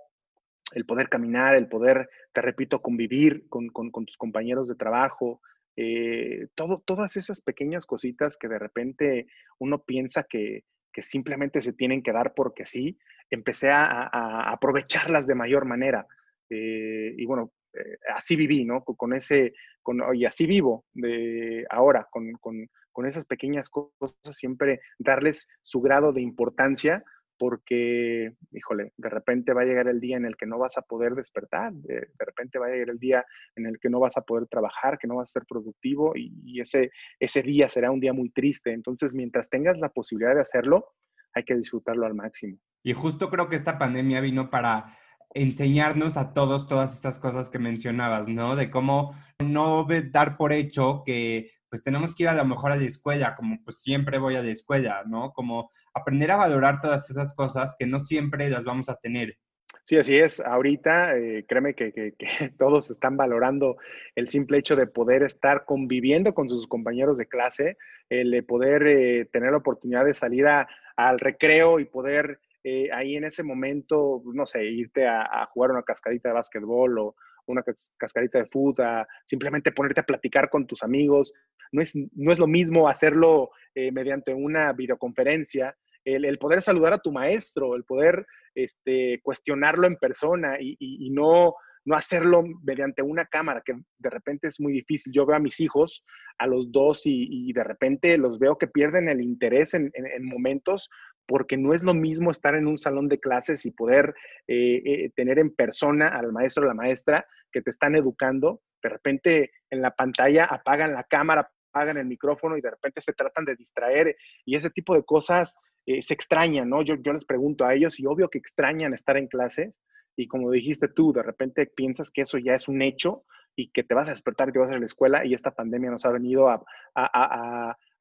el 0.72 0.86
poder 0.86 1.10
caminar, 1.10 1.55
el 1.55 1.67
poder, 1.67 2.10
te 2.32 2.41
repito, 2.41 2.82
convivir 2.82 3.46
con, 3.50 3.70
tus 4.05 4.17
compañeros 4.17 4.70
de 4.70 4.75
trabajo, 4.75 5.41
eh, 5.75 6.48
todo, 6.55 6.82
todas 6.86 7.17
esas 7.17 7.41
pequeñas 7.41 7.86
cositas 7.86 8.38
que 8.38 8.48
de 8.48 8.60
repente 8.60 9.27
uno 9.60 9.84
piensa 9.84 10.24
que, 10.24 10.63
simplemente 11.01 11.62
se 11.62 11.74
tienen 11.74 12.03
que 12.03 12.13
dar 12.13 12.36
porque 12.36 12.65
sí, 12.65 12.98
empecé 13.32 13.72
a 13.72 14.51
aprovecharlas 14.51 15.27
de 15.27 15.36
mayor 15.36 15.65
manera. 15.65 16.08
Eh, 16.50 17.14
y 17.18 17.26
bueno, 17.26 17.52
eh, 17.74 17.98
así 18.16 18.36
viví, 18.36 18.66
¿no? 18.66 18.84
Con 18.84 19.14
ese, 19.14 19.54
con, 19.82 20.02
y 20.16 20.26
así 20.26 20.46
vivo 20.46 20.86
de 20.94 21.66
ahora, 21.70 22.08
con, 22.12 22.32
con, 22.34 22.68
con 22.92 23.06
esas 23.06 23.26
pequeñas 23.26 23.70
cosas, 23.70 24.18
siempre 24.32 24.82
darles 25.00 25.48
su 25.62 25.82
grado 25.82 26.14
de 26.14 26.22
importancia 26.22 27.04
porque, 27.38 28.32
híjole, 28.52 28.94
de 28.96 29.10
repente 29.10 29.54
va 29.54 29.62
a 29.62 29.66
llegar 29.66 29.88
el 29.88 30.00
día 30.00 30.18
en 30.18 30.26
el 30.26 30.38
que 30.38 30.46
no 30.46 30.58
vas 30.60 30.78
a 30.78 30.82
poder 30.82 31.14
despertar, 31.14 31.74
de, 31.74 32.08
repente 32.18 32.60
va 32.60 32.68
a 32.68 32.70
llegar 32.70 32.90
el 32.90 33.00
día 33.00 33.26
en 33.56 33.66
el 33.66 33.80
que 33.80 33.90
no 33.90 34.00
vas 34.00 34.16
a 34.18 34.22
poder 34.22 34.48
trabajar, 34.48 34.98
que 34.98 35.08
no 35.08 35.18
vas 35.18 35.30
a 35.30 35.40
ser 35.40 35.46
productivo 35.46 36.14
y, 36.16 36.62
ese, 36.62 36.92
ese 37.20 37.42
día 37.42 37.68
será 37.68 37.92
un 37.92 38.00
día 38.00 38.14
muy 38.14 38.30
triste. 38.30 38.72
Entonces, 38.72 39.14
mientras 39.14 39.50
tengas 39.50 39.78
la 39.78 39.90
posibilidad 39.90 40.36
de 40.36 40.42
hacerlo, 40.42 40.94
hay 41.34 41.44
que 41.44 41.56
disfrutarlo 41.56 42.06
al 42.06 42.14
máximo. 42.14 42.58
Y 42.84 42.94
justo 42.94 43.30
creo 43.30 43.50
que 43.50 43.56
esta 43.56 43.78
pandemia 43.78 44.22
vino 44.22 44.50
para 44.50 44.98
enseñarnos 45.34 46.18
a 46.18 46.34
todos 46.34 46.68
todas 46.68 46.94
estas 46.94 47.20
cosas 47.20 47.50
que 47.50 47.60
mencionabas, 47.60 48.28
¿no? 48.28 48.56
De 48.56 48.70
cómo 48.70 49.13
no 49.40 49.88
dar 50.12 50.38
por 50.38 50.54
hecho 50.54 51.04
que 51.06 51.52
pues 51.70 51.82
tenemos 51.82 52.13
que 52.13 52.24
ir 52.24 52.30
a 52.30 52.36
lo 52.36 52.46
mejor 52.46 52.72
a 52.72 52.75
la 52.75 52.84
escuela, 52.84 53.36
como 53.36 53.58
pues 53.63 53.82
siempre 53.82 54.20
voy 54.20 54.36
a 54.36 54.44
la 54.44 54.52
escuela, 54.52 55.04
¿no? 55.08 55.32
Como 55.34 55.72
aprender 55.94 56.30
a 56.30 56.36
valorar 56.36 56.80
todas 56.80 57.10
esas 57.10 57.34
cosas 57.34 57.75
que 57.78 57.88
no 57.88 58.06
siempre 58.06 58.48
las 58.50 58.63
vamos 58.63 58.90
a 58.90 58.96
tener. 58.96 59.38
Sí, 59.86 59.98
así 59.98 60.16
es. 60.18 60.40
Ahorita, 60.40 61.18
eh, 61.18 61.46
créeme 61.48 61.74
que, 61.74 62.13
todos 62.58 62.90
están 62.90 63.18
valorando 63.18 63.78
el 64.16 64.30
simple 64.30 64.60
hecho 64.60 64.75
de 64.75 64.88
poder 64.88 65.24
estar 65.24 65.66
conviviendo 65.66 66.34
con 66.34 66.48
sus 66.48 66.68
compañeros 66.68 67.18
de 67.18 67.28
clase, 67.28 67.78
el 68.08 68.32
de 68.32 68.44
poder 68.44 68.88
eh, 68.88 69.25
tener 69.25 69.52
la 69.52 69.58
oportunidad 69.58 70.06
de 70.06 70.13
salir 70.13 70.46
al 70.48 71.20
recreo 71.20 71.80
y 71.80 71.86
poder 71.86 72.40
eh, 72.63 72.89
ahí 72.93 73.15
en 73.15 73.25
ese 73.25 73.43
momento, 73.43 74.22
no 74.34 74.46
sé, 74.46 74.63
irte 74.65 75.08
a, 75.08 75.22
a, 75.22 75.46
jugar 75.48 75.72
una 75.72 75.84
cascadita 75.84 76.29
de 76.29 76.36
básquetbol 76.36 77.00
o, 77.00 77.15
una 77.48 77.63
cascarita 77.98 78.39
de 78.39 78.46
fútbol, 78.46 79.05
simplemente 79.25 79.72
ponerte 79.72 80.01
a 80.01 80.05
platicar 80.05 80.50
con 80.50 80.67
tus 80.67 80.84
amigos. 80.84 81.34
No 81.72 81.82
es, 81.82 81.93
no 81.96 82.32
es 82.32 82.39
lo 82.39 82.48
mismo 82.48 82.88
hacerlo 82.88 83.50
eh, 83.75 83.91
mediante 83.91 84.34
una 84.34 84.72
videoconferencia, 84.74 85.75
el, 86.05 86.38
poder 86.38 86.62
saludar 86.62 86.93
a 86.93 87.00
tu 87.00 87.12
maestro, 87.12 87.75
el 87.75 87.86
poder 87.86 88.25
este, 88.55 89.22
cuestionarlo 89.24 89.88
en 89.88 89.96
persona 89.96 90.58
y, 90.60 91.10
no, 91.12 91.55
no 91.86 91.96
hacerlo 91.96 92.43
mediante 92.62 93.01
una 93.01 93.25
cámara, 93.25 93.63
que 93.65 93.74
de 94.00 94.10
repente 94.10 94.50
es 94.50 94.60
muy 94.60 94.74
difícil. 94.74 95.13
Yo 95.13 95.25
veo 95.25 95.38
a 95.38 95.39
mis 95.39 95.62
hijos, 95.62 96.03
a 96.38 96.46
los 96.46 96.74
dos, 96.74 97.03
y, 97.05 97.53
de 97.53 97.63
repente 97.63 98.17
los 98.17 98.38
veo 98.38 98.58
que 98.58 98.67
pierden 98.67 99.08
el 99.08 99.22
interés 99.22 99.74
en, 99.74 99.91
en 99.93 100.25
momentos 100.25 100.89
porque 101.25 101.58
no 101.58 101.74
es 101.74 101.84
lo 101.84 101.94
mismo 101.94 102.32
estar 102.32 102.56
en 102.56 102.68
un 102.68 102.77
salón 102.77 103.08
de 103.08 103.20
clases 103.20 103.65
y 103.65 103.72
poder 103.72 104.13
eh, 104.48 104.82
eh, 104.86 105.12
tener 105.15 105.39
en 105.39 105.53
persona 105.53 106.10
al 106.10 106.32
maestro 106.32 106.63
o 106.63 106.68
la 106.68 106.74
maestra 106.74 107.25
que 107.51 107.62
te 107.62 107.70
están 107.70 107.96
educando. 107.96 108.62
De 108.82 108.89
repente 108.89 109.51
en 109.70 109.82
la 109.82 109.92
pantalla 109.92 110.46
apagan 110.46 110.94
la 110.94 111.03
cámara, 111.03 111.50
apagan 111.72 111.98
el 111.98 112.06
micrófono 112.06 112.58
y 112.58 112.62
de 112.62 112.72
repente 112.72 113.01
se 113.01 113.13
tratan 113.13 113.46
de 113.46 113.56
distraer 113.56 114.15
y 114.46 114.56
ese 114.56 114.70
tipo 114.70 114.96
de 114.96 115.03
cosas 115.03 115.56
eh, 115.86 116.01
se 116.01 116.13
extrañan, 116.13 116.70
¿no? 116.70 116.82
Yo, 116.82 116.96
yo 116.96 117.13
les 117.13 117.25
pregunto 117.25 117.65
a 117.65 117.74
ellos 117.74 118.00
y 118.00 118.06
obvio 118.06 118.30
que 118.30 118.38
extrañan 118.38 118.94
estar 118.94 119.18
en 119.18 119.27
clases 119.27 119.80
y 120.15 120.27
como 120.27 120.51
dijiste 120.51 120.88
tú, 120.89 121.13
de 121.13 121.24
repente 121.24 121.65
piensas 121.65 122.12
que 122.12 122.22
eso 122.22 122.38
ya 122.38 122.53
es 122.53 122.68
un 122.68 122.82
hecho 122.82 123.24
y 123.56 123.70
que 123.72 123.84
te 123.84 123.94
vas 123.94 124.08
a 124.08 124.12
despertar 124.12 124.50
y 124.50 124.52
te 124.52 124.60
vas 124.60 124.70
a 124.70 124.72
ir 124.72 124.78
a 124.78 124.80
la 124.80 124.86
escuela 124.86 125.26
y 125.26 125.34
esta 125.34 125.52
pandemia 125.52 125.92
nos 125.92 126.06
ha 126.06 126.12
venido 126.12 126.50
a, 126.50 126.64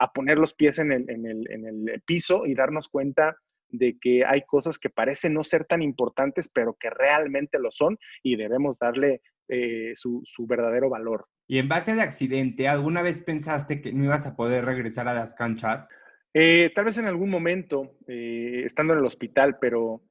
a 0.03 0.13
poner 0.13 0.37
los 0.37 0.53
pies 0.53 0.81
en 0.81 0.91
el, 0.91 1.09
en, 1.09 1.27
el, 1.27 1.49
en 1.49 1.89
el, 1.89 2.03
piso 2.05 2.45
y 2.45 2.55
darnos 2.55 2.89
cuenta 2.89 3.37
de 3.69 3.99
que 4.01 4.25
hay 4.27 4.43
cosas 4.43 4.81
que 4.81 4.91
parecen 4.91 5.33
no 5.33 5.45
ser 5.45 5.65
tan 5.65 5.81
importantes, 5.81 6.49
pero 6.49 6.77
que 6.79 6.91
realmente 6.91 7.61
lo 7.61 7.71
son 7.71 7.97
y 8.21 8.35
debemos 8.35 8.81
darle 8.81 9.23
eh, 9.49 9.93
su, 9.95 10.21
su, 10.25 10.47
verdadero 10.49 10.91
valor. 10.91 11.27
Y 11.47 11.59
en 11.59 11.69
base 11.69 11.93
al 11.93 12.01
accidente, 12.01 12.67
¿alguna 12.67 13.01
vez 13.01 13.23
pensaste 13.23 13.81
que 13.81 13.93
no 13.93 14.05
ibas 14.05 14.27
a 14.27 14.35
poder 14.35 14.65
regresar 14.65 15.07
a 15.07 15.15
las 15.15 15.35
canchas? 15.35 15.89
Eh, 16.35 16.73
tal 16.75 16.87
vez 16.87 16.99
en 16.99 17.07
algún 17.07 17.31
momento, 17.31 17.99
eh, 18.09 18.63
estando 18.65 18.95
en 18.95 18.99
el 18.99 19.07
hospital, 19.07 19.59
pero 19.61 20.03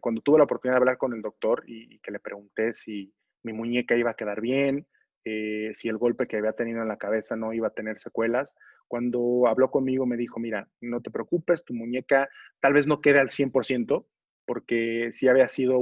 cuando 0.00 0.22
tuve 0.22 0.38
la 0.38 0.44
oportunidad 0.44 0.74
de 0.74 0.80
hablar 0.80 0.98
con 0.98 1.12
el 1.12 1.22
doctor 1.22 1.62
y, 1.66 1.94
y, 1.94 1.98
que 2.00 2.10
le 2.10 2.18
pregunté 2.18 2.74
si 2.74 3.12
mi 3.46 3.52
muñeca 3.52 3.96
iba 3.96 4.10
a 4.10 4.16
quedar 4.16 4.40
bien, 4.40 4.86
eh, 5.24 5.70
si 5.72 5.88
el 5.88 5.96
golpe 5.96 6.26
que 6.26 6.36
había 6.36 6.52
tenido 6.52 6.82
en 6.82 6.88
la 6.88 6.98
cabeza 6.98 7.36
no 7.36 7.52
iba 7.52 7.68
a 7.68 7.74
tener 7.74 7.98
secuelas. 7.98 8.54
Cuando 8.88 9.46
habló 9.48 9.70
conmigo 9.70 10.04
me 10.04 10.16
dijo, 10.16 10.38
mira, 10.38 10.68
no 10.80 11.00
te 11.00 11.10
preocupes, 11.10 11.64
tu 11.64 11.72
muñeca 11.72 12.28
tal 12.60 12.74
vez 12.74 12.86
no 12.86 13.00
quede 13.00 13.18
al 13.18 13.30
100%, 13.30 14.06
porque 14.44 15.10
sí 15.12 15.26
había 15.28 15.48
sido 15.48 15.78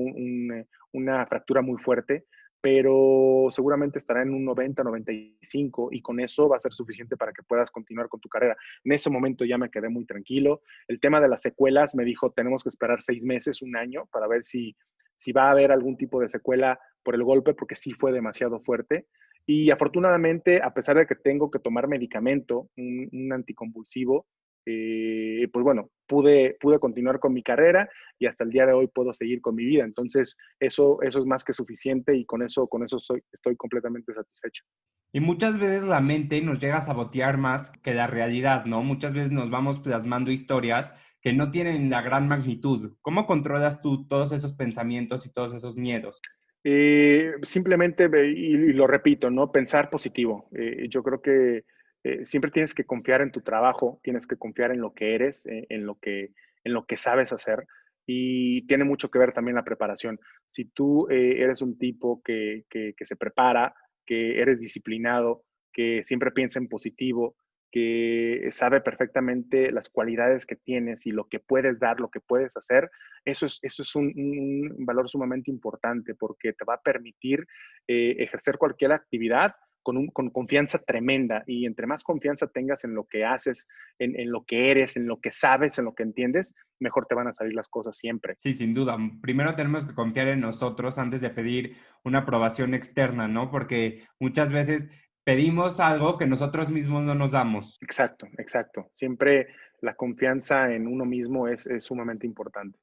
una 0.92 1.26
fractura 1.26 1.60
muy 1.60 1.78
fuerte, 1.78 2.24
pero 2.62 3.48
seguramente 3.50 3.98
estará 3.98 4.22
en 4.22 4.32
un 4.32 4.46
90, 4.46 4.82
95 4.82 5.90
y 5.92 6.00
con 6.00 6.20
eso 6.20 6.48
va 6.48 6.56
a 6.56 6.60
ser 6.60 6.72
suficiente 6.72 7.14
para 7.14 7.32
que 7.32 7.42
puedas 7.42 7.70
continuar 7.70 8.08
con 8.08 8.20
tu 8.20 8.30
carrera. 8.30 8.56
En 8.84 8.92
ese 8.92 9.10
momento 9.10 9.44
ya 9.44 9.58
me 9.58 9.70
quedé 9.70 9.90
muy 9.90 10.06
tranquilo. 10.06 10.62
El 10.88 10.98
tema 10.98 11.20
de 11.20 11.28
las 11.28 11.42
secuelas 11.42 11.94
me 11.94 12.04
dijo, 12.04 12.32
tenemos 12.32 12.62
que 12.62 12.70
esperar 12.70 13.02
seis 13.02 13.22
meses, 13.22 13.60
un 13.60 13.76
año, 13.76 14.06
para 14.10 14.26
ver 14.26 14.46
si, 14.46 14.74
si 15.14 15.32
va 15.32 15.48
a 15.48 15.50
haber 15.50 15.72
algún 15.72 15.98
tipo 15.98 16.18
de 16.20 16.30
secuela 16.30 16.80
por 17.04 17.14
el 17.14 17.22
golpe, 17.22 17.54
porque 17.54 17.76
sí 17.76 17.92
fue 17.92 18.12
demasiado 18.12 18.60
fuerte. 18.60 19.06
Y 19.46 19.70
afortunadamente, 19.70 20.62
a 20.62 20.72
pesar 20.72 20.96
de 20.96 21.06
que 21.06 21.14
tengo 21.14 21.50
que 21.50 21.58
tomar 21.58 21.86
medicamento, 21.86 22.70
un, 22.76 23.30
anticonvulsivo, 23.32 24.26
eh, 24.66 25.46
pues 25.52 25.62
bueno, 25.62 25.90
pude, 26.06 26.56
pude 26.58 26.78
continuar 26.78 27.20
con 27.20 27.34
mi 27.34 27.42
carrera 27.42 27.90
y 28.18 28.26
hasta 28.26 28.44
el 28.44 28.50
día 28.50 28.64
de 28.64 28.72
hoy 28.72 28.86
puedo 28.86 29.12
seguir 29.12 29.42
con 29.42 29.54
mi 29.54 29.64
vida. 29.66 29.84
Entonces, 29.84 30.36
eso, 30.58 31.02
eso 31.02 31.18
es 31.18 31.26
más 31.26 31.44
que 31.44 31.52
suficiente 31.52 32.16
y 32.16 32.24
con 32.24 32.42
eso, 32.42 32.66
con 32.66 32.82
eso 32.82 32.98
soy, 32.98 33.22
estoy 33.30 33.56
completamente 33.56 34.12
satisfecho. 34.14 34.64
Y 35.12 35.20
muchas 35.20 35.58
veces 35.58 35.84
la 35.84 36.00
mente 36.00 36.40
nos 36.40 36.58
llega 36.58 36.78
a 36.78 36.82
sabotear 36.82 37.36
más 37.36 37.70
que 37.70 37.94
la 37.94 38.06
realidad, 38.06 38.64
¿no? 38.64 38.82
Muchas 38.82 39.14
veces 39.14 39.30
nos 39.30 39.50
vamos 39.50 39.78
plasmando 39.78 40.32
historias 40.32 40.94
que 41.20 41.32
no 41.32 41.50
tienen 41.50 41.88
la 41.88 42.02
gran 42.02 42.26
magnitud. 42.26 42.96
¿Cómo 43.00 43.26
controlas 43.26 43.80
tú 43.80 44.08
todos 44.08 44.32
esos 44.32 44.54
pensamientos 44.54 45.24
y 45.24 45.32
todos 45.32 45.54
esos 45.54 45.76
miedos? 45.76 46.20
Eh, 46.66 47.34
simplemente, 47.42 48.08
y, 48.26 48.72
lo 48.72 48.86
repito, 48.86 49.30
¿no? 49.30 49.52
Pensar 49.52 49.90
positivo. 49.90 50.48
Eh, 50.52 50.86
yo 50.88 51.02
creo 51.02 51.20
que 51.20 51.64
eh, 52.02 52.24
siempre 52.24 52.50
tienes 52.50 52.74
que 52.74 52.84
confiar 52.84 53.20
en 53.20 53.30
tu 53.30 53.42
trabajo, 53.42 54.00
tienes 54.02 54.26
que 54.26 54.36
confiar 54.36 54.70
en 54.72 54.80
lo 54.80 54.94
que 54.94 55.14
eres, 55.14 55.46
en, 55.46 55.84
lo 55.84 55.96
que, 55.96 56.30
en 56.64 56.72
lo 56.72 56.86
que 56.86 56.96
sabes 56.96 57.32
hacer. 57.32 57.66
Y 58.06 58.66
tiene 58.66 58.84
mucho 58.84 59.10
que 59.10 59.18
ver 59.18 59.32
también 59.32 59.56
la 59.56 59.64
preparación. 59.64 60.18
Si 60.46 60.64
tú 60.64 61.06
eres 61.10 61.60
un 61.62 61.78
tipo 61.78 62.22
que, 62.22 62.64
que, 62.70 62.94
que 62.96 63.06
se 63.06 63.16
prepara, 63.16 63.74
que 64.06 64.40
eres 64.40 64.58
disciplinado, 64.58 65.44
que 65.72 66.02
siempre 66.02 66.30
piensa 66.30 66.58
en 66.58 66.68
positivo, 66.68 67.36
que 67.74 68.50
sabe 68.52 68.80
perfectamente 68.80 69.72
las 69.72 69.88
cualidades 69.88 70.46
que 70.46 70.54
tienes 70.54 71.06
y 71.06 71.10
lo 71.10 71.24
que 71.24 71.40
puedes 71.40 71.80
dar, 71.80 71.98
lo 71.98 72.08
que 72.08 72.20
puedes 72.20 72.56
hacer, 72.56 72.88
eso 73.24 73.46
es, 73.46 73.58
eso 73.62 73.82
es 73.82 73.96
un, 73.96 74.76
valor 74.86 75.10
sumamente 75.10 75.50
importante 75.50 76.14
porque 76.14 76.52
te 76.52 76.64
va 76.64 76.74
a 76.74 76.80
permitir 76.80 77.44
eh, 77.88 78.14
ejercer 78.20 78.58
cualquier 78.58 78.92
actividad 78.92 79.56
con, 79.82 80.06
con, 80.06 80.30
confianza 80.30 80.78
tremenda 80.78 81.42
y 81.48 81.66
entre 81.66 81.88
más 81.88 82.04
confianza 82.04 82.46
tengas 82.46 82.84
en 82.84 82.94
lo 82.94 83.08
que 83.10 83.24
haces, 83.24 83.66
en, 83.98 84.18
en, 84.20 84.30
lo 84.30 84.44
que 84.44 84.70
eres, 84.70 84.96
en 84.96 85.08
lo 85.08 85.18
que 85.20 85.32
sabes, 85.32 85.76
en 85.80 85.86
lo 85.86 85.96
que 85.96 86.04
entiendes, 86.04 86.54
mejor 86.78 87.06
te 87.06 87.16
van 87.16 87.26
a 87.26 87.32
salir 87.32 87.54
las 87.54 87.68
cosas 87.68 87.98
siempre. 87.98 88.34
Sí, 88.38 88.52
sin 88.52 88.72
duda. 88.72 88.96
Primero 89.20 89.56
tenemos 89.56 89.84
que 89.84 89.94
confiar 89.94 90.28
en 90.28 90.38
nosotros 90.38 90.98
antes 90.98 91.20
de 91.22 91.30
pedir 91.30 91.76
una 92.04 92.20
aprobación 92.20 92.72
externa, 92.72 93.26
¿no? 93.26 93.50
Porque 93.50 94.04
muchas 94.20 94.52
veces 94.52 94.88
pedimos 95.24 95.80
algo 95.80 96.18
que 96.18 96.26
nosotros 96.26 96.70
mismos 96.70 97.02
no 97.02 97.14
nos 97.14 97.32
damos. 97.32 97.78
Exacto, 97.80 98.28
exacto. 98.38 98.90
Siempre 98.94 99.48
la 99.80 99.94
confianza 99.94 100.72
en 100.72 100.86
uno 100.86 101.04
mismo 101.04 101.48
es, 101.48 101.68
sumamente 101.78 102.26
importante. 102.26 102.78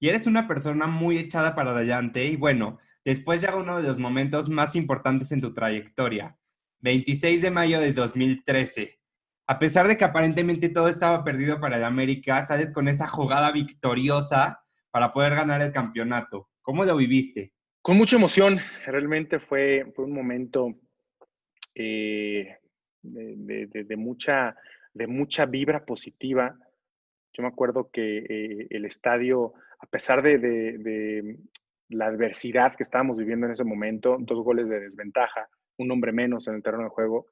Y 0.00 0.08
eres 0.08 0.26
una 0.26 0.48
persona 0.48 0.86
muy 0.86 1.18
echada 1.18 1.54
para 1.54 1.70
adelante 1.70 2.24
y 2.24 2.36
bueno, 2.36 2.78
después 3.04 3.40
llega 3.40 3.56
uno 3.56 3.76
de 3.76 3.84
los 3.84 3.98
momentos 3.98 4.48
más 4.48 4.74
importantes 4.74 5.30
en 5.30 5.40
tu 5.40 5.54
trayectoria, 5.54 6.36
26 6.80 7.42
de 7.42 7.50
mayo 7.50 7.80
de 7.80 7.92
2013. 7.92 8.98
A 9.46 9.58
pesar 9.58 9.86
de 9.86 9.96
que 9.96 10.04
aparentemente 10.04 10.68
todo 10.70 10.88
estaba 10.88 11.22
perdido 11.22 11.60
para 11.60 11.76
el 11.76 11.84
América, 11.84 12.44
sales 12.44 12.72
con 12.72 12.88
esa 12.88 13.06
jugada 13.06 13.52
victoriosa 13.52 14.64
para 14.90 15.12
poder 15.12 15.34
ganar 15.34 15.62
el 15.62 15.72
campeonato. 15.72 16.48
¿Cómo 16.62 16.84
lo 16.84 16.96
viviste? 16.96 17.52
Con 17.80 17.96
mucha 17.96 18.16
emoción, 18.16 18.58
realmente 18.86 19.40
fue, 19.40 19.92
fue 19.94 20.04
un 20.04 20.12
momento 20.12 20.74
eh, 21.74 22.58
de, 23.02 23.96
mucha, 23.96 24.56
de 24.94 25.06
mucha 25.06 25.46
vibra 25.46 25.84
positiva. 25.84 26.56
Yo 27.32 27.42
me 27.42 27.48
acuerdo 27.48 27.90
que 27.90 28.18
eh, 28.18 28.66
el 28.70 28.84
estadio, 28.84 29.54
a 29.80 29.86
pesar 29.86 30.22
de, 30.22 31.38
la 31.88 32.06
adversidad 32.06 32.74
que 32.74 32.82
estábamos 32.82 33.18
viviendo 33.18 33.46
en 33.46 33.52
ese 33.52 33.64
momento, 33.64 34.16
dos 34.20 34.42
goles 34.42 34.68
de 34.68 34.80
desventaja, 34.80 35.48
un 35.78 35.90
hombre 35.90 36.12
menos 36.12 36.48
en 36.48 36.54
el 36.54 36.62
terreno 36.62 36.84
de 36.84 36.90
juego, 36.90 37.26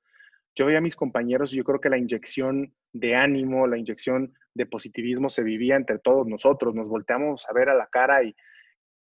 yo 0.55 0.67
veía 0.67 0.79
a 0.79 0.83
mis 0.83 0.97
compañeros 0.97 1.53
y 1.53 1.57
yo 1.57 1.65
creo 1.65 1.81
que 1.81 1.89
la 1.89 1.97
inyección 1.97 2.75
de 2.93 3.15
ánimo, 3.15 3.67
la 3.67 3.79
inyección 3.79 4.35
de 4.53 4.67
positivismo 4.67 5.31
se 5.31 5.45
vivía 5.45 5.77
entre 5.77 5.99
todos 6.01 6.27
nosotros. 6.27 6.75
Nos 6.75 6.89
volteamos 6.89 7.47
a 7.49 7.53
ver 7.53 7.69
a 7.69 7.75
la 7.75 7.87
cara 7.87 8.25
y, 8.25 8.35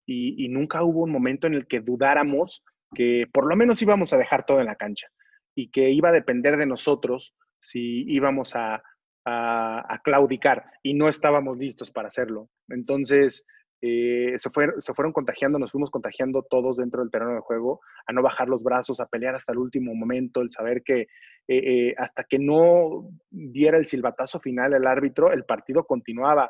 y 0.07 0.49
nunca 0.49 0.83
hubo 0.83 1.03
un 1.03 1.11
momento 1.11 1.45
en 1.45 1.53
el 1.53 1.67
que 1.67 1.81
dudáramos 1.81 2.63
que 2.95 3.27
por 3.31 3.45
lo 3.47 3.55
menos 3.55 3.81
íbamos 3.81 4.11
a 4.11 4.17
dejar 4.17 4.45
todo 4.45 4.59
en 4.59 4.65
la 4.65 4.75
cancha 4.75 5.07
y 5.55 5.69
que 5.69 5.89
iba 5.89 6.09
a 6.09 6.13
depender 6.13 6.57
de 6.57 6.65
nosotros 6.65 7.35
si 7.59 8.03
íbamos 8.07 8.55
a, 8.55 8.83
a, 9.25 10.01
claudicar 10.03 10.65
y 10.83 10.93
no 10.93 11.07
estábamos 11.07 11.57
listos 11.57 11.91
para 11.91 12.09
hacerlo. 12.09 12.49
Entonces, 12.69 13.45
eh, 13.81 14.33
se, 14.37 14.49
se 14.79 14.93
fueron 14.93 15.13
contagiando, 15.13 15.57
nos 15.57 15.71
fuimos 15.71 15.89
contagiando 15.89 16.43
todos 16.43 16.77
dentro 16.77 17.01
del 17.01 17.11
terreno 17.11 17.33
de 17.33 17.41
juego, 17.41 17.81
a 18.05 18.13
no 18.13 18.21
bajar 18.21 18.47
los 18.47 18.63
brazos, 18.63 18.99
a 18.99 19.07
pelear 19.07 19.35
hasta 19.35 19.53
el 19.53 19.59
último 19.59 19.95
momento, 19.95 20.41
el 20.41 20.51
saber 20.51 20.83
que 20.83 21.01
eh, 21.01 21.07
eh, 21.47 21.95
hasta 21.97 22.23
que 22.23 22.39
no 22.39 23.09
diera 23.29 23.77
el 23.77 23.85
silbatazo 23.85 24.39
final 24.39 24.73
el 24.73 24.87
árbitro, 24.87 25.31
el 25.31 25.45
partido 25.45 25.85
continuaba. 25.85 26.49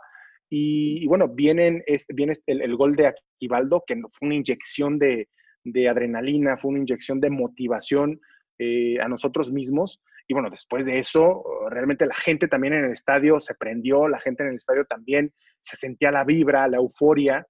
Y, 0.49 1.07
bueno, 1.07 1.27
vienen, 1.27 1.83
viene 2.09 2.33
el, 2.45 2.61
el, 2.61 2.75
gol 2.75 2.95
de 2.95 3.07
Aquivaldo, 3.07 3.83
que 3.85 3.95
fue 4.11 4.27
una 4.27 4.35
inyección 4.35 4.99
de, 4.99 5.27
de 5.63 5.89
adrenalina, 5.89 6.57
fue 6.57 6.69
una 6.69 6.79
inyección 6.79 7.19
de 7.19 7.31
motivación 7.31 8.21
a 8.59 9.07
nosotros 9.07 9.51
mismos. 9.51 10.01
Y 10.27 10.33
bueno, 10.33 10.49
después 10.49 10.85
de 10.85 10.97
eso, 10.97 11.43
realmente 11.69 12.05
la 12.05 12.15
gente 12.15 12.47
también 12.47 12.73
en 12.73 12.85
el 12.85 12.93
estadio 12.93 13.39
se 13.39 13.55
prendió, 13.55 14.07
la 14.07 14.19
gente 14.19 14.43
en 14.43 14.49
el 14.49 14.55
estadio 14.55 14.85
también 14.85 15.33
se 15.61 15.75
sentía 15.75 16.11
la 16.11 16.23
vibra, 16.23 16.67
la 16.67 16.77
euforia, 16.77 17.45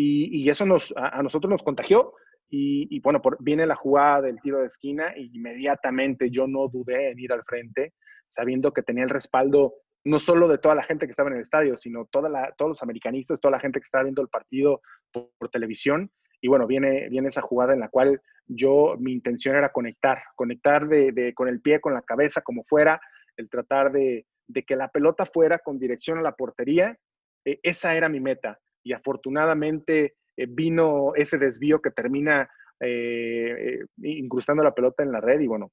y, 0.00 0.48
eso 0.48 0.64
nos, 0.64 0.94
a, 0.96 1.22
nosotros 1.22 1.50
nos 1.50 1.62
contagió. 1.62 2.14
Y, 2.50 3.00
bueno, 3.00 3.20
viene 3.40 3.66
la 3.66 3.74
jugada 3.74 4.22
del 4.22 4.40
tiro 4.40 4.60
de 4.60 4.66
esquina 4.66 5.12
y 5.14 5.36
inmediatamente 5.36 6.30
yo 6.30 6.46
no 6.46 6.68
dudé 6.68 7.10
en 7.10 7.18
ir 7.18 7.32
al 7.32 7.44
frente, 7.44 7.92
sabiendo 8.26 8.72
que 8.72 8.82
tenía 8.82 9.04
el 9.04 9.10
respaldo 9.10 9.74
no 10.04 10.18
solo 10.18 10.48
de 10.48 10.56
toda 10.56 10.74
la 10.74 10.82
gente 10.82 11.06
que 11.06 11.10
estaba 11.10 11.28
en 11.28 11.36
el 11.36 11.42
estadio, 11.42 11.76
sino 11.76 12.06
toda 12.06 12.30
la, 12.30 12.54
todos 12.56 12.70
los 12.70 12.82
americanistas, 12.82 13.40
toda 13.40 13.52
la 13.52 13.60
gente 13.60 13.80
que 13.80 13.84
estaba 13.84 14.04
viendo 14.04 14.22
el 14.22 14.28
partido 14.28 14.80
por, 15.12 15.50
televisión. 15.50 16.10
Y 16.40 16.48
bueno, 16.48 16.66
viene, 16.66 17.08
viene 17.08 17.28
esa 17.28 17.40
jugada 17.40 17.72
en 17.74 17.80
la 17.80 17.88
cual 17.88 18.20
yo, 18.48 18.96
mi 18.98 19.12
intención 19.12 19.56
era 19.56 19.70
conectar, 19.70 20.22
conectar 20.34 20.88
de, 20.88 21.32
con 21.34 21.48
el 21.48 21.60
pie, 21.60 21.80
con 21.80 21.94
la 21.94 22.02
cabeza, 22.02 22.40
como 22.40 22.64
fuera, 22.64 23.00
el 23.36 23.48
tratar 23.48 23.92
de, 23.92 24.26
que 24.66 24.76
la 24.76 24.88
pelota 24.88 25.26
fuera 25.26 25.58
con 25.58 25.78
dirección 25.78 26.18
a 26.18 26.22
la 26.22 26.32
portería. 26.32 26.96
Eh, 27.44 27.60
esa 27.62 27.94
era 27.94 28.08
mi 28.08 28.20
meta. 28.20 28.58
Y 28.82 28.92
afortunadamente 28.92 30.14
eh, 30.36 30.46
vino 30.48 31.12
ese 31.14 31.36
desvío 31.38 31.80
que 31.82 31.90
termina 31.90 32.48
eh, 32.80 33.80
incrustando 34.02 34.62
la 34.62 34.74
pelota 34.74 35.02
en 35.02 35.12
la 35.12 35.20
red. 35.20 35.40
Y 35.40 35.46
bueno, 35.46 35.70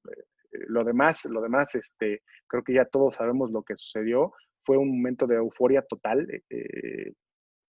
lo 0.67 0.83
demás, 0.83 1.25
lo 1.25 1.41
demás, 1.41 1.73
este, 1.75 2.23
creo 2.47 2.63
que 2.63 2.73
ya 2.73 2.85
todos 2.85 3.15
sabemos 3.15 3.51
lo 3.51 3.63
que 3.63 3.77
sucedió. 3.77 4.33
Fue 4.65 4.77
un 4.77 4.97
momento 4.97 5.27
de 5.27 5.35
euforia 5.35 5.81
total 5.83 6.27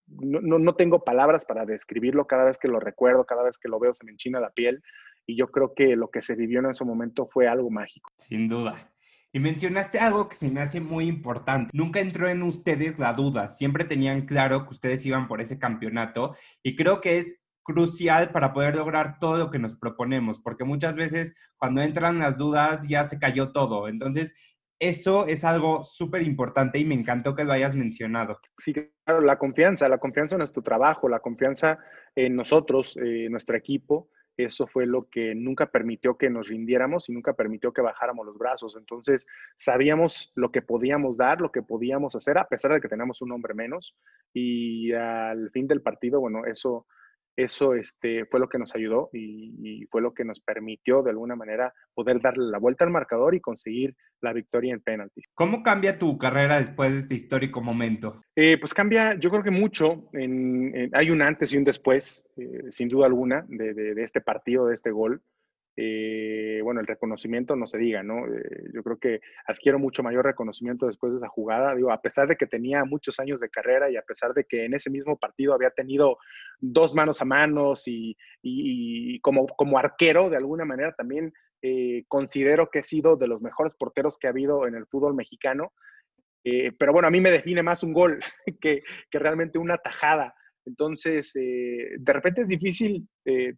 no, 0.07 0.59
no, 0.59 0.75
tengo 0.75 1.03
palabras 1.03 1.45
para 1.45 1.65
describirlo, 1.65 2.27
cada 2.27 2.45
vez 2.45 2.57
que 2.57 2.67
lo 2.67 2.79
recuerdo, 2.79 3.25
cada 3.25 3.43
vez 3.43 3.57
que 3.57 3.69
lo 3.69 3.79
veo 3.79 3.93
se 3.93 4.05
me 4.05 4.11
enchina 4.11 4.39
la 4.39 4.51
piel 4.51 4.81
y 5.25 5.37
yo 5.37 5.47
creo 5.47 5.73
que 5.75 5.95
lo 5.95 6.09
que 6.09 6.21
se 6.21 6.35
vivió 6.35 6.59
en 6.59 6.67
ese 6.67 6.85
momento 6.85 7.25
fue 7.25 7.47
algo 7.47 7.69
mágico. 7.69 8.11
Sin 8.17 8.47
duda. 8.47 8.91
Y 9.33 9.39
mencionaste 9.39 9.99
algo 9.99 10.29
que 10.29 10.35
se 10.35 10.49
me 10.49 10.61
hace 10.61 10.79
muy 10.79 11.05
importante. 11.05 11.69
Nunca 11.73 11.99
entró 11.99 12.29
en 12.29 12.41
ustedes 12.41 12.97
la 12.97 13.13
duda, 13.13 13.49
siempre 13.49 13.83
tenían 13.83 14.25
claro 14.25 14.63
que 14.63 14.69
ustedes 14.69 15.05
iban 15.05 15.27
por 15.27 15.41
ese 15.41 15.59
campeonato 15.59 16.35
y 16.63 16.75
creo 16.75 17.01
que 17.01 17.17
es 17.17 17.39
crucial 17.67 18.31
para 18.31 18.53
poder 18.53 18.75
lograr 18.75 19.19
todo 19.19 19.37
lo 19.37 19.51
que 19.51 19.59
nos 19.59 19.75
proponemos, 19.75 20.39
porque 20.39 20.63
muchas 20.63 20.95
veces 20.95 21.35
cuando 21.57 21.81
entran 21.81 22.17
las 22.17 22.37
dudas 22.37 22.87
ya 22.87 23.03
se 23.03 23.19
cayó 23.19 23.51
todo. 23.51 23.89
Entonces, 23.89 24.33
eso 24.79 25.27
es 25.27 25.43
algo 25.43 25.83
súper 25.83 26.21
importante 26.21 26.79
y 26.79 26.85
me 26.85 26.95
encantó 26.95 27.35
que 27.35 27.43
lo 27.43 27.53
hayas 27.53 27.75
mencionado. 27.75 28.39
Sí, 28.57 28.73
claro, 28.73 29.21
la 29.21 29.37
confianza, 29.37 29.89
la 29.89 29.97
confianza 29.97 30.35
en 30.35 30.39
nuestro 30.39 30.61
trabajo, 30.61 31.09
la 31.09 31.19
confianza 31.19 31.79
en 32.15 32.35
nosotros, 32.35 32.95
en 32.97 33.31
nuestro 33.31 33.57
equipo, 33.57 34.09
eso 34.37 34.67
fue 34.67 34.85
lo 34.85 35.09
que 35.09 35.33
nunca 35.33 35.65
permitió 35.71 36.15
que 36.15 36.29
nos 36.29 36.47
rindiéramos 36.47 37.09
y 37.09 37.13
nunca 37.13 37.33
permitió 37.33 37.73
que 37.73 37.81
bajáramos 37.81 38.23
los 38.23 38.37
brazos. 38.37 38.75
Entonces, 38.77 39.25
sabíamos 39.55 40.31
lo 40.35 40.51
que 40.51 40.61
podíamos 40.61 41.17
dar, 41.17 41.41
lo 41.41 41.51
que 41.51 41.63
podíamos 41.63 42.15
hacer, 42.15 42.37
a 42.37 42.47
pesar 42.47 42.71
de 42.71 42.79
que 42.79 42.87
teníamos 42.87 43.21
un 43.23 43.31
hombre 43.31 43.55
menos. 43.55 43.97
Y 44.31 44.93
al 44.93 45.49
fin 45.49 45.67
del 45.67 45.81
partido, 45.81 46.19
bueno, 46.19 46.45
eso 46.45 46.85
eso 47.37 47.75
este, 47.75 48.25
fue 48.25 48.39
lo 48.39 48.49
que 48.49 48.57
nos 48.57 48.75
ayudó 48.75 49.09
y, 49.13 49.85
fue 49.91 50.01
lo 50.01 50.13
que 50.13 50.25
nos 50.25 50.39
permitió 50.39 51.03
de 51.03 51.11
alguna 51.11 51.35
manera 51.35 51.71
poder 51.93 52.19
darle 52.19 52.45
la 52.45 52.57
vuelta 52.57 52.83
al 52.83 52.89
marcador 52.89 53.35
y 53.35 53.39
conseguir 53.39 53.95
la 54.21 54.33
victoria 54.33 54.73
en 54.73 54.81
penalti. 54.81 55.21
¿Cómo 55.35 55.61
cambia 55.61 55.95
tu 55.95 56.17
carrera 56.17 56.57
después 56.57 56.91
de 56.91 56.99
este 56.99 57.15
histórico 57.15 57.61
momento? 57.61 58.21
Eh, 58.35 58.57
pues 58.59 58.73
cambia, 58.73 59.17
yo 59.19 59.29
creo 59.29 59.43
que 59.43 59.51
mucho. 59.51 60.09
hay 60.13 61.09
un 61.11 61.21
antes 61.21 61.53
y 61.53 61.57
un 61.57 61.63
después, 61.63 62.25
eh, 62.37 62.63
sin 62.71 62.89
duda 62.89 63.05
alguna, 63.05 63.45
de, 63.47 63.93
este 63.97 64.19
partido, 64.19 64.65
de 64.67 64.73
este 64.73 64.89
gol. 64.89 65.21
Eh, 65.79 66.59
bueno, 66.63 66.81
el 66.81 66.87
reconocimiento 66.87 67.55
no 67.55 67.67
se 67.67 67.77
diga, 67.77 68.01
¿no? 68.01 68.25
Eh, 68.25 68.71
yo 68.73 68.81
creo 68.81 68.97
que 68.97 69.21
adquiero 69.45 69.77
mucho 69.77 70.01
mayor 70.01 70.25
reconocimiento 70.25 70.87
después 70.87 71.11
de 71.11 71.17
esa 71.17 71.27
jugada, 71.27 71.75
digo, 71.75 71.91
a 71.91 72.01
pesar 72.01 72.27
de 72.27 72.35
que 72.35 72.47
tenía 72.47 72.83
muchos 72.83 73.19
años 73.19 73.39
de 73.39 73.51
carrera 73.51 73.87
y 73.91 73.95
a 73.95 74.01
pesar 74.01 74.33
de 74.33 74.45
que 74.45 74.65
en 74.65 74.73
ese 74.73 74.89
mismo 74.89 75.17
partido 75.19 75.53
había 75.53 75.69
tenido 75.69 76.17
dos 76.59 76.95
manos 76.95 77.21
a 77.21 77.25
manos 77.25 77.83
y, 77.85 78.17
como, 79.21 79.45
como 79.45 79.77
arquero, 79.77 80.31
de 80.31 80.37
alguna 80.37 80.65
manera 80.65 80.93
también 80.93 81.31
eh, 81.61 82.05
considero 82.07 82.71
que 82.71 82.79
he 82.79 82.83
sido 82.83 83.15
de 83.15 83.27
los 83.27 83.43
mejores 83.43 83.73
porteros 83.77 84.17
que 84.17 84.25
ha 84.25 84.31
habido 84.31 84.65
en 84.65 84.73
el 84.73 84.87
fútbol 84.87 85.13
mexicano, 85.13 85.73
pero 86.79 86.93
bueno, 86.93 87.09
a 87.09 87.11
mí 87.11 87.19
me 87.19 87.29
define 87.29 87.61
más 87.61 87.83
un 87.83 87.91
gol 87.91 88.19
que, 88.61 88.81
que 89.11 89.19
realmente 89.19 89.59
una 89.59 89.77
tajada. 89.77 90.33
Entonces, 90.65 91.33
de 91.33 92.13
repente 92.13 92.41
es 92.41 92.47
difícil 92.47 93.07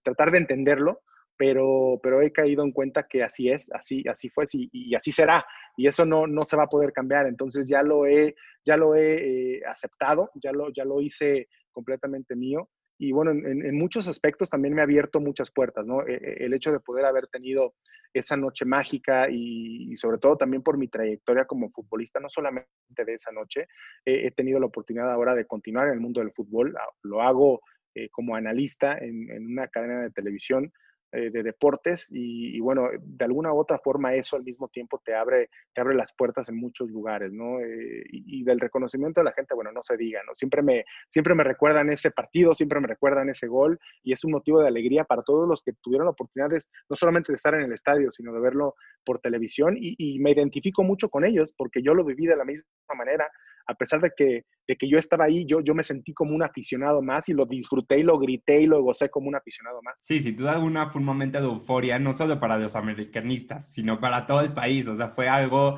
tratar 0.03 0.31
de 0.31 0.39
entenderlo, 0.39 1.01
pero, 1.39 2.01
pero 2.03 2.21
he 2.21 2.33
caído 2.33 2.65
en 2.65 2.73
cuenta 2.73 3.07
que 3.07 3.23
así 3.23 3.49
es, 3.49 3.71
así, 3.71 4.03
así 4.09 4.27
fue 4.27 4.43
y, 4.51 4.93
así 4.93 5.13
será. 5.13 5.45
Y 5.77 5.87
eso 5.87 6.05
no, 6.05 6.27
no 6.27 6.43
se 6.43 6.57
va 6.57 6.63
a 6.63 6.69
poder 6.69 6.91
cambiar. 6.91 7.27
Entonces 7.27 7.65
ya 7.69 7.81
lo 7.81 8.05
he, 8.05 8.35
ya 8.65 8.75
lo 8.75 8.93
he 8.93 9.55
eh, 9.55 9.61
aceptado, 9.65 10.31
ya 10.35 10.51
lo, 10.51 10.69
ya 10.73 10.83
lo 10.83 10.99
hice 10.99 11.47
completamente 11.71 12.35
mío. 12.35 12.69
Y 12.97 13.13
bueno, 13.13 13.31
en, 13.31 13.73
muchos 13.77 14.09
aspectos 14.09 14.49
también 14.49 14.73
me 14.73 14.81
ha 14.81 14.83
abierto 14.83 15.21
muchas 15.21 15.49
puertas, 15.49 15.85
¿no? 15.85 16.05
E, 16.05 16.15
e, 16.15 16.45
el 16.45 16.53
hecho 16.53 16.73
de 16.73 16.81
poder 16.81 17.05
haber 17.05 17.27
tenido 17.27 17.73
esa 18.13 18.35
noche 18.35 18.65
mágica 18.65 19.29
y, 19.31 19.95
sobre 19.95 20.17
todo 20.17 20.35
también 20.35 20.61
por 20.61 20.77
mi 20.77 20.89
trayectoria 20.89 21.45
como 21.45 21.69
futbolista, 21.69 22.19
no 22.19 22.27
solamente 22.27 22.67
de 23.05 23.13
esa 23.13 23.31
noche, 23.31 23.67
he 24.03 24.29
tenido 24.31 24.59
la 24.59 24.65
oportunidad 24.65 25.09
ahora 25.09 25.35
de 25.35 25.45
continuar 25.45 25.87
en 25.87 25.93
el 25.93 25.99
mundo 26.01 26.19
del 26.19 26.33
fútbol. 26.33 26.75
Ah, 26.77 26.89
lo 27.03 27.21
hago 27.21 27.61
eh, 27.95 28.09
como 28.09 28.35
analista 28.35 28.97
en, 28.97 29.31
en, 29.31 29.45
una 29.47 29.69
cadena 29.69 30.01
de 30.01 30.11
televisión 30.11 30.69
eh, 31.11 31.31
de 31.31 31.41
deportes 31.41 32.09
y, 32.11 32.59
bueno, 32.59 32.87
de 33.01 33.25
alguna 33.25 33.51
u 33.51 33.57
otra 33.57 33.79
forma 33.79 34.13
eso 34.13 34.35
al 34.35 34.43
mismo 34.43 34.67
tiempo 34.67 35.01
te 35.03 35.15
abre, 35.15 35.49
te 35.73 35.81
abre 35.81 35.95
las 35.95 36.13
puertas 36.13 36.49
en 36.49 36.57
muchos 36.57 36.89
lugares, 36.89 37.31
¿no? 37.33 37.59
Eh, 37.59 38.03
y, 38.11 38.43
del 38.43 38.59
reconocimiento 38.59 39.19
de 39.19 39.25
la 39.25 39.31
gente, 39.31 39.55
bueno, 39.55 39.71
no 39.71 39.81
se 39.81 39.97
diga, 39.97 40.21
¿no? 40.25 40.35
Siempre 40.35 40.61
me, 40.61 40.85
siempre 41.07 41.33
me 41.33 41.43
recuerdan 41.43 41.89
ese 41.89 42.11
partido, 42.11 42.53
siempre 42.53 42.79
me 42.79 42.87
recuerdan 42.87 43.27
ese 43.29 43.47
gol 43.47 43.79
y 44.03 44.13
es 44.13 44.23
un 44.23 44.31
motivo 44.31 44.61
de 44.61 44.67
alegría 44.67 45.03
para 45.03 45.23
todos 45.23 45.47
los 45.47 45.63
que 45.63 45.73
tuvieron 45.81 46.05
la 46.05 46.11
oportunidad 46.11 46.49
no 46.89 46.95
solamente 46.95 47.31
de 47.31 47.37
estar 47.37 47.55
en 47.55 47.61
el 47.61 47.73
estadio, 47.73 48.11
sino 48.11 48.31
de 48.31 48.39
verlo 48.39 48.75
por 49.03 49.19
televisión 49.19 49.75
y 49.79 50.19
me 50.19 50.31
identifico 50.31 50.83
mucho 50.83 51.09
con 51.09 51.25
ellos 51.25 51.53
porque 51.57 51.81
yo 51.81 51.93
lo 51.93 52.05
viví 52.05 52.27
de 52.27 52.35
la 52.35 52.45
misma 52.45 52.65
manera 52.95 53.29
a 53.69 53.75
pesar 53.75 54.01
de 54.01 54.11
que, 54.17 54.45
de 54.67 54.75
que 54.75 54.89
yo 54.89 54.97
estaba 54.97 55.25
ahí, 55.25 55.45
yo, 55.45 55.61
yo 55.61 55.75
me 55.75 55.83
sentí 55.83 56.11
como 56.11 56.33
un 56.33 56.41
aficionado 56.41 57.03
más 57.03 57.29
y 57.29 57.33
lo 57.33 57.45
disfruté 57.45 57.99
y 57.99 58.03
lo 58.03 58.17
grité 58.17 58.61
y 58.61 58.65
lo 58.65 58.81
gocé 58.81 59.09
como 59.09 59.27
un 59.27 59.35
aficionado 59.35 59.79
más. 59.83 59.93
Sí, 60.01 60.19
sin 60.19 60.35
duda 60.35 60.53
alguna 60.53 60.87
fue 60.87 60.99
un 60.99 61.05
momento 61.05 61.39
de 61.39 61.45
euforia, 61.45 61.99
no 61.99 62.11
solo 62.11 62.39
para 62.39 62.57
los 62.57 62.75
americanistas, 62.75 63.71
sino 63.71 63.99
para 63.99 64.25
todo 64.25 64.41
el 64.41 64.53
país. 64.53 64.87
O 64.87 64.95
sea, 64.95 65.07
fue 65.07 65.29
algo 65.29 65.77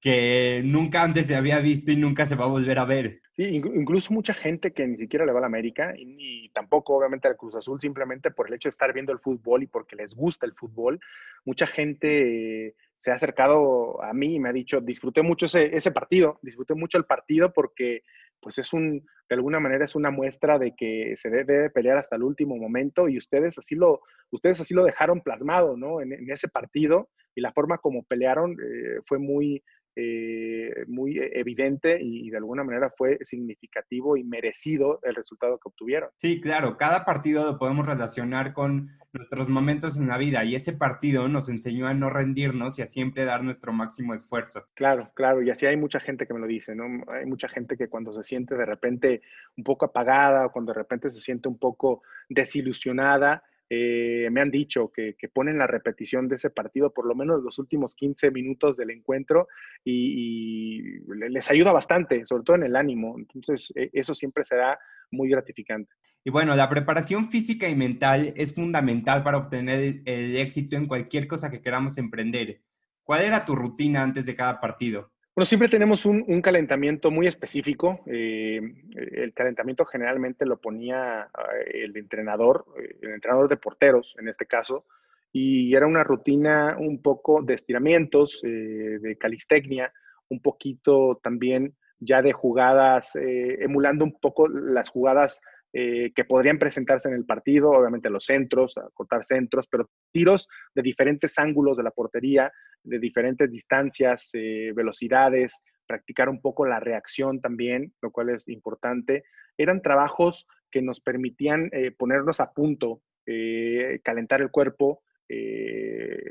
que 0.00 0.62
nunca 0.64 1.02
antes 1.02 1.26
se 1.26 1.34
había 1.34 1.58
visto 1.58 1.90
y 1.90 1.96
nunca 1.96 2.24
se 2.24 2.36
va 2.36 2.44
a 2.44 2.48
volver 2.48 2.78
a 2.78 2.84
ver. 2.84 3.20
Sí, 3.34 3.42
incluso 3.56 4.12
mucha 4.12 4.32
gente 4.32 4.72
que 4.72 4.86
ni 4.86 4.96
siquiera 4.96 5.26
le 5.26 5.32
va 5.32 5.38
a 5.38 5.40
la 5.40 5.48
América 5.48 5.92
y, 5.96 6.04
ni 6.04 6.48
tampoco 6.50 6.94
obviamente 6.94 7.26
al 7.26 7.36
Cruz 7.36 7.56
Azul, 7.56 7.80
simplemente 7.80 8.30
por 8.30 8.46
el 8.46 8.54
hecho 8.54 8.68
de 8.68 8.74
estar 8.74 8.92
viendo 8.92 9.10
el 9.10 9.18
fútbol 9.18 9.64
y 9.64 9.66
porque 9.66 9.96
les 9.96 10.14
gusta 10.14 10.46
el 10.46 10.52
fútbol, 10.52 11.00
mucha 11.44 11.66
gente 11.66 12.76
se 12.98 13.10
ha 13.10 13.14
acercado 13.14 14.02
a 14.02 14.12
mí 14.12 14.34
y 14.34 14.40
me 14.40 14.48
ha 14.48 14.52
dicho, 14.52 14.80
disfruté 14.80 15.22
mucho 15.22 15.46
ese, 15.46 15.90
partido, 15.90 16.38
disfruté 16.42 16.74
mucho 16.74 16.98
el 16.98 17.04
partido 17.04 17.52
porque 17.52 18.02
pues 18.40 18.58
es 18.58 18.72
un, 18.72 19.00
de 19.28 19.34
alguna 19.34 19.60
manera 19.60 19.84
es 19.84 19.94
una 19.94 20.10
muestra 20.10 20.58
de 20.58 20.74
que 20.76 21.14
se 21.16 21.30
debe 21.30 21.70
pelear 21.70 21.96
hasta 21.96 22.16
el 22.16 22.22
último 22.22 22.56
momento 22.56 23.08
y 23.08 23.16
ustedes 23.16 23.58
así 23.58 23.74
lo, 23.74 24.00
ustedes 24.30 24.60
así 24.60 24.74
lo 24.74 24.84
dejaron 24.84 25.22
plasmado, 25.22 25.76
¿no? 25.76 26.00
En, 26.00 26.12
ese 26.30 26.48
partido 26.48 27.08
y 27.34 27.40
la 27.40 27.52
forma 27.52 27.78
como 27.78 28.04
pelearon 28.04 28.52
eh, 28.52 29.00
fue 29.06 29.18
muy, 29.18 29.62
eh, 29.96 30.84
muy 30.88 31.18
evidente 31.18 31.98
y, 32.00 32.30
de 32.30 32.36
alguna 32.36 32.64
manera 32.64 32.92
fue 32.96 33.18
significativo 33.22 34.16
y 34.16 34.24
merecido 34.24 34.98
el 35.02 35.14
resultado 35.14 35.58
que 35.58 35.68
obtuvieron. 35.68 36.10
Sí, 36.16 36.40
claro, 36.40 36.76
cada 36.76 37.04
partido 37.04 37.44
lo 37.44 37.58
podemos 37.58 37.86
relacionar 37.86 38.52
con 38.52 38.90
nuestros 39.12 39.48
momentos 39.48 39.96
en 39.96 40.08
la 40.08 40.18
vida 40.18 40.44
y 40.44 40.56
ese 40.56 40.72
partido 40.72 41.28
nos 41.28 41.48
enseñó 41.48 41.86
a 41.86 41.94
no 41.94 42.10
rendirnos 42.10 42.78
y 42.78 42.82
a 42.82 42.86
siempre 42.86 43.24
dar 43.24 43.44
nuestro 43.44 43.72
máximo 43.72 44.14
esfuerzo. 44.14 44.66
Claro, 44.74 45.12
claro, 45.14 45.42
y 45.42 45.50
así 45.50 45.66
hay 45.66 45.76
mucha 45.76 46.00
gente 46.00 46.26
que 46.26 46.34
me 46.34 46.40
lo 46.40 46.46
dice, 46.46 46.74
¿no? 46.74 46.84
Hay 47.12 47.26
mucha 47.26 47.48
gente 47.48 47.76
que 47.76 47.88
cuando 47.88 48.12
se 48.12 48.24
siente 48.24 48.56
de 48.56 48.66
repente 48.66 49.22
un 49.56 49.62
poco 49.62 49.86
apagada 49.86 50.46
o 50.46 50.52
cuando 50.52 50.72
de 50.72 50.78
repente 50.78 51.10
se 51.12 51.20
siente 51.20 51.48
un 51.48 51.58
poco 51.58 52.02
desilusionada, 52.28 53.44
eh, 53.76 54.30
me 54.30 54.40
han 54.40 54.50
dicho 54.50 54.92
que, 54.92 55.16
ponen 55.32 55.58
la 55.58 55.66
repetición 55.66 56.28
de 56.28 56.36
ese 56.36 56.50
partido 56.50 56.92
por 56.92 57.06
lo 57.06 57.14
menos 57.14 57.42
los 57.42 57.58
últimos 57.58 57.94
15 57.96 58.30
minutos 58.30 58.76
del 58.76 58.90
encuentro 58.90 59.48
y, 59.84 61.00
les 61.28 61.50
ayuda 61.50 61.72
bastante, 61.72 62.24
sobre 62.26 62.44
todo 62.44 62.56
en 62.56 62.62
el 62.64 62.76
ánimo. 62.76 63.16
Entonces, 63.18 63.72
e, 63.74 63.90
eso 63.92 64.14
siempre 64.14 64.44
será 64.44 64.78
muy 65.10 65.28
gratificante. 65.28 65.92
Y 66.22 66.30
bueno, 66.30 66.54
la 66.54 66.68
preparación 66.68 67.30
física 67.30 67.68
y 67.68 67.74
mental 67.74 68.32
es 68.36 68.54
fundamental 68.54 69.22
para 69.24 69.38
obtener 69.38 70.02
el 70.04 70.36
éxito 70.36 70.76
en 70.76 70.86
cualquier 70.86 71.26
cosa 71.26 71.50
que 71.50 71.60
queramos 71.60 71.98
emprender. 71.98 72.62
¿Cuál 73.02 73.22
era 73.22 73.44
tu 73.44 73.56
rutina 73.56 74.02
antes 74.02 74.24
de 74.26 74.36
cada 74.36 74.60
partido? 74.60 75.13
Bueno, 75.34 75.46
siempre 75.46 75.68
tenemos 75.68 76.06
un, 76.06 76.40
calentamiento 76.42 77.10
muy 77.10 77.26
específico. 77.26 78.00
Eh, 78.06 78.60
el 78.94 79.32
calentamiento 79.32 79.84
generalmente 79.84 80.46
lo 80.46 80.60
ponía 80.60 81.28
eh, 81.66 81.82
el 81.84 81.96
entrenador, 81.96 82.64
eh, 82.78 82.96
el 83.02 83.14
entrenador 83.14 83.48
de 83.48 83.56
porteros 83.56 84.14
en 84.20 84.28
este 84.28 84.46
caso, 84.46 84.84
y 85.32 85.74
era 85.74 85.88
una 85.88 86.04
rutina 86.04 86.76
un 86.78 87.02
poco 87.02 87.42
de 87.42 87.54
estiramientos, 87.54 88.40
de 88.42 89.16
calistecnia, 89.18 89.92
un 90.28 90.40
poquito 90.40 91.18
también 91.20 91.74
ya 91.98 92.22
de 92.22 92.32
jugadas, 92.32 93.16
emulando 93.16 94.04
un 94.04 94.16
poco 94.20 94.46
las 94.46 94.90
jugadas 94.90 95.40
que 95.74 96.24
podrían 96.24 96.60
presentarse 96.60 97.08
en 97.08 97.16
el 97.16 97.24
partido, 97.24 97.72
obviamente 97.72 98.08
los 98.08 98.26
centros, 98.26 98.74
cortar 98.92 99.24
centros, 99.24 99.66
pero 99.66 99.90
tiros 100.12 100.46
de 100.72 100.82
diferentes 100.82 101.36
ángulos 101.36 101.76
de 101.76 101.82
la 101.82 101.90
portería, 101.90 102.52
de 102.84 102.98
diferentes 102.98 103.50
distancias, 103.50 104.30
eh, 104.34 104.72
velocidades, 104.74 105.60
practicar 105.86 106.28
un 106.28 106.40
poco 106.40 106.66
la 106.66 106.80
reacción 106.80 107.40
también, 107.40 107.92
lo 108.00 108.10
cual 108.10 108.30
es 108.30 108.46
importante. 108.48 109.24
Eran 109.58 109.82
trabajos 109.82 110.46
que 110.70 110.82
nos 110.82 111.00
permitían 111.00 111.68
eh, 111.72 111.90
ponernos 111.90 112.40
a 112.40 112.52
punto, 112.52 113.02
eh, 113.26 114.00
calentar 114.04 114.40
el 114.42 114.50
cuerpo, 114.50 115.02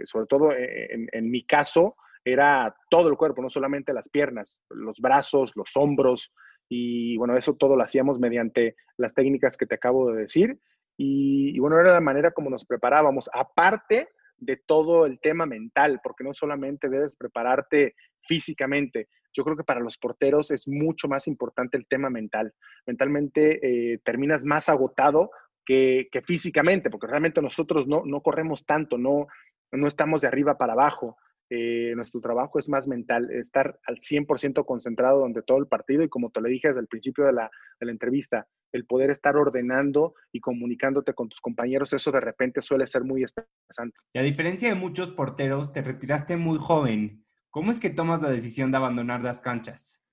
sobre 0.06 0.27
todo 0.27 0.51
en, 0.56 1.29
mi 1.29 1.45
caso, 1.45 1.95
era 2.23 2.73
todo 2.89 3.10
el 3.10 3.17
cuerpo, 3.17 3.41
no 3.41 3.49
solamente 3.49 3.91
las 3.91 4.08
piernas, 4.08 4.60
los 4.69 4.99
brazos, 4.99 5.51
los 5.56 5.75
hombros, 5.75 6.32
y 6.69 7.17
bueno, 7.17 7.38
eso 7.38 7.56
todo 7.56 7.76
lo 7.76 7.84
hacíamos 7.84 8.19
mediante 8.19 8.76
las 8.97 9.13
técnicas 9.13 9.58
que 9.58 9.65
te 9.65 9.76
acabo 9.76 10.12
de 10.12 10.21
decir. 10.21 10.60
Y, 10.97 11.58
bueno, 11.60 11.80
era 11.80 11.93
la 11.93 12.02
manera 12.02 12.32
como 12.32 12.49
nos 12.49 12.65
preparábamos. 12.65 13.30
Aparte 13.34 14.10
de 14.38 14.58
todo 14.58 15.06
el 15.06 15.19
tema 15.19 15.45
mental, 15.45 15.99
porque 16.04 16.23
no 16.23 16.34
solamente 16.34 16.89
debes 16.89 17.15
prepararte 17.15 17.95
físicamente. 18.28 19.08
Yo 19.34 19.43
creo 19.43 19.58
que 19.58 19.63
para 19.63 19.80
los 19.80 19.97
porteros 19.97 20.52
es 20.52 20.67
mucho 20.67 21.08
más 21.08 21.28
importante 21.28 21.78
el 21.78 21.88
tema 21.88 22.10
mental. 22.10 22.54
Mentalmente 22.86 23.93
eh, 23.93 23.99
terminas 24.04 24.43
más 24.43 24.69
agotado 24.69 25.32
que, 25.65 26.10
físicamente, 26.26 26.89
porque 26.89 27.08
realmente 27.08 27.41
nosotros 27.41 27.88
no, 27.88 28.04
no 28.06 28.21
corremos 28.21 28.65
tanto, 28.65 28.97
no, 28.97 29.28
no 29.71 29.88
estamos 29.88 30.21
de 30.21 30.28
arriba 30.28 30.58
para 30.58 30.73
abajo. 30.73 31.17
Eh, 31.56 31.94
nuestro 31.96 32.20
trabajo 32.20 32.58
es 32.58 32.68
más 32.68 32.88
mental, 32.88 33.30
estar 33.30 33.80
al 33.86 34.00
100% 34.00 34.66
concentrado 34.66 35.20
durante 35.20 35.44
todo 35.44 35.60
el 35.60 35.68
partido 35.68 36.02
y 36.02 36.10
como 36.10 36.32
te 36.32 36.42
lo 36.42 36.50
dije 36.50 36.70
desde 36.70 36.80
el 36.80 36.88
principio 36.88 37.26
de 37.26 37.34
la, 37.34 37.52
de 37.80 37.86
la, 37.86 37.92
entrevista, 37.92 38.48
el 38.72 38.88
poder 38.88 39.12
estar 39.12 39.38
ordenando 39.38 40.16
y 40.32 40.39
comunicándote 40.39 41.13
con 41.13 41.30
tus 41.30 41.39
compañeros, 41.39 41.94
eso 41.94 42.12
de 42.12 42.22
repente 42.22 42.63
suele 42.63 42.88
ser 42.88 43.04
muy 43.04 43.24
estresante. 43.24 43.96
Y 44.13 44.18
a 44.18 44.24
diferencia 44.24 44.68
de 44.68 44.74
muchos 44.74 45.12
porteros, 45.12 45.72
te 45.72 45.84
retiraste 45.84 46.38
muy 46.38 46.58
joven. 46.58 47.24
¿Cómo 47.52 47.70
es 47.70 47.80
que 47.80 47.92
tomas 47.92 48.20
la 48.24 48.30
decisión 48.30 48.72
de 48.72 48.78
abandonar 48.78 49.22
las 49.22 49.39
canchas? 49.39 50.04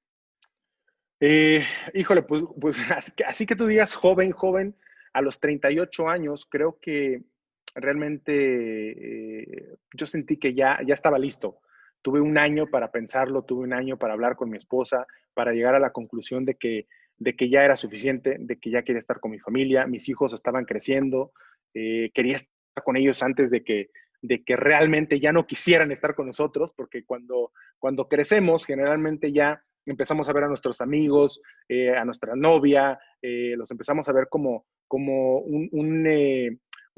Eh, 1.20 1.64
híjole, 1.94 2.20
pues, 2.20 2.44
pues 2.60 2.76
así 3.26 3.46
que 3.46 3.56
tú 3.56 3.64
digas 3.64 3.94
joven, 3.94 4.32
joven, 4.32 4.76
a 5.14 5.22
los 5.22 5.40
38 5.40 6.06
años, 6.06 6.46
creo 6.50 6.78
que 6.82 7.22
realmente 7.74 8.32
eh, 9.42 9.76
yo 9.94 10.06
sentí 10.06 10.36
que 10.36 10.54
ya, 10.54 10.80
ya 10.86 10.94
estaba 10.94 11.18
listo. 11.18 11.58
Tuve 12.02 12.20
un 12.20 12.38
año 12.38 12.66
para 12.66 12.90
pensarlo, 12.90 13.42
tuve 13.42 13.64
un 13.64 13.72
año 13.72 13.98
para 13.98 14.14
hablar 14.14 14.36
con 14.36 14.50
mi 14.50 14.56
esposa, 14.56 15.06
para 15.34 15.52
llegar 15.52 15.74
a 15.74 15.80
la 15.80 15.92
conclusión 15.92 16.44
de 16.44 16.54
que, 16.54 16.86
de 17.18 17.36
que 17.36 17.50
ya 17.50 17.64
era 17.64 17.76
suficiente, 17.76 18.36
de 18.40 18.58
que 18.58 18.70
ya 18.70 18.82
quería 18.82 19.00
estar 19.00 19.20
con 19.20 19.30
mi 19.30 19.38
familia, 19.38 19.86
mis 19.86 20.08
hijos 20.08 20.32
estaban 20.32 20.64
creciendo, 20.64 21.32
eh, 21.74 22.10
quería 22.14 22.36
estar 22.36 22.84
con 22.84 22.96
ellos 22.96 23.22
antes 23.22 23.50
de 23.50 23.62
que, 23.62 23.90
de 24.22 24.42
que 24.42 24.56
realmente 24.56 25.20
ya 25.20 25.32
no 25.32 25.46
quisieran 25.46 25.92
estar 25.92 26.14
con 26.14 26.26
nosotros, 26.26 26.72
porque 26.74 27.04
cuando, 27.04 27.52
cuando 27.78 28.08
crecemos, 28.08 28.64
generalmente 28.64 29.32
ya 29.32 29.62
empezamos 29.84 30.28
a 30.28 30.32
ver 30.32 30.44
a 30.44 30.48
nuestros 30.48 30.80
amigos, 30.80 31.42
eh, 31.68 31.94
a 31.94 32.04
nuestra 32.04 32.34
novia, 32.34 32.98
los 33.22 33.70
empezamos 33.70 34.08
a 34.08 34.12
ver 34.12 34.28
como, 34.28 34.66
como 34.88 35.38
un, 35.40 36.06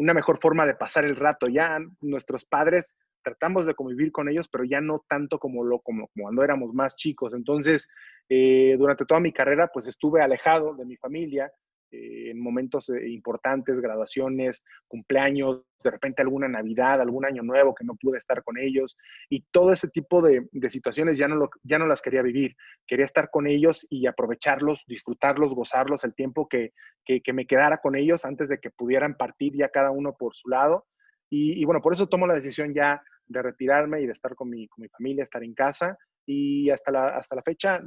una 0.03 0.15
mejor 0.15 0.38
forma 0.41 0.67
de 0.67 0.75
pasar 0.75 1.05
el 1.05 1.17
rato. 1.17 1.49
Ya 1.49 1.79
nuestros 2.01 2.45
padres 2.45 2.97
tratamos 3.23 3.67
de 3.67 3.75
convivir 3.75 4.11
con 4.11 4.29
ellos, 4.29 4.49
pero 4.49 4.65
ya 4.65 4.81
no 4.81 5.05
tanto 5.09 5.38
como, 5.38 5.65
lo, 5.65 5.79
como, 5.79 6.11
cuando 6.17 6.43
éramos 6.43 6.75
más 6.75 6.97
chicos. 6.97 7.35
Entonces, 7.35 7.88
eh, 8.29 8.75
durante 8.79 9.05
toda 9.05 9.21
mi 9.21 9.33
carrera, 9.33 9.71
pues 9.73 9.87
estuve 9.87 10.21
alejado 10.21 10.75
de 10.75 10.85
mi 10.85 10.97
familia, 10.97 11.53
eh, 11.93 12.31
en 12.31 12.41
momentos 12.41 12.89
eh, 12.89 13.11
importantes, 13.11 13.79
graduaciones, 13.79 14.65
cumpleaños, 14.89 15.63
de 15.85 15.91
repente 15.91 16.23
alguna 16.23 16.49
Navidad, 16.49 17.03
algún 17.03 17.27
año 17.27 17.43
nuevo 17.43 17.75
que 17.75 17.85
no 17.85 17.97
pude 17.97 18.17
estar 18.17 18.43
con 18.43 18.57
ellos 18.59 18.97
y 19.29 19.43
todo 19.51 19.73
ese 19.73 19.89
tipo 19.89 20.23
de, 20.23 20.49
situaciones 20.71 21.19
ya 21.19 21.29
no, 21.29 21.37
lo, 21.37 21.51
ya 21.63 21.79
no 21.79 21.87
las 21.87 22.01
quería 22.01 22.23
vivir. 22.23 22.57
Quería 22.87 23.05
estar 23.05 23.29
con 23.31 23.47
ellos 23.47 23.87
y 23.91 24.07
aprovecharlos, 24.07 24.85
disfrutarlos, 24.87 25.55
gozarlos 25.55 26.03
el 26.05 26.15
tiempo 26.15 26.49
que, 26.49 26.73
que, 27.05 27.33
me 27.35 27.47
quedara 27.47 27.79
con 27.79 27.95
ellos 27.95 28.25
antes 28.25 28.49
de 28.49 28.59
que 28.59 28.71
pudieran 28.71 29.17
partir 29.17 29.55
ya 29.55 29.69
cada 29.69 29.91
uno 29.91 30.17
por 30.19 30.35
su 30.35 30.49
lado. 30.49 30.87
Y, 31.29 31.61
y, 31.61 31.65
bueno, 31.67 31.83
por 31.83 31.93
eso 31.93 32.09
tomo 32.09 32.27
la 32.27 32.35
decisión 32.35 32.73
ya 32.73 33.03
de 33.27 33.43
retirarme 33.43 34.01
y 34.01 34.07
de 34.07 34.13
estar 34.13 34.35
con 34.35 34.49
mi, 34.49 34.67
con 34.69 34.81
mi 34.81 34.89
familia, 34.89 35.25
estar 35.25 35.45
en 35.45 35.53
casa. 35.53 35.99
Y 36.25 36.71
hasta 36.71 36.91
la, 36.91 37.09
hasta 37.09 37.37
la 37.37 37.43
fecha 37.43 37.83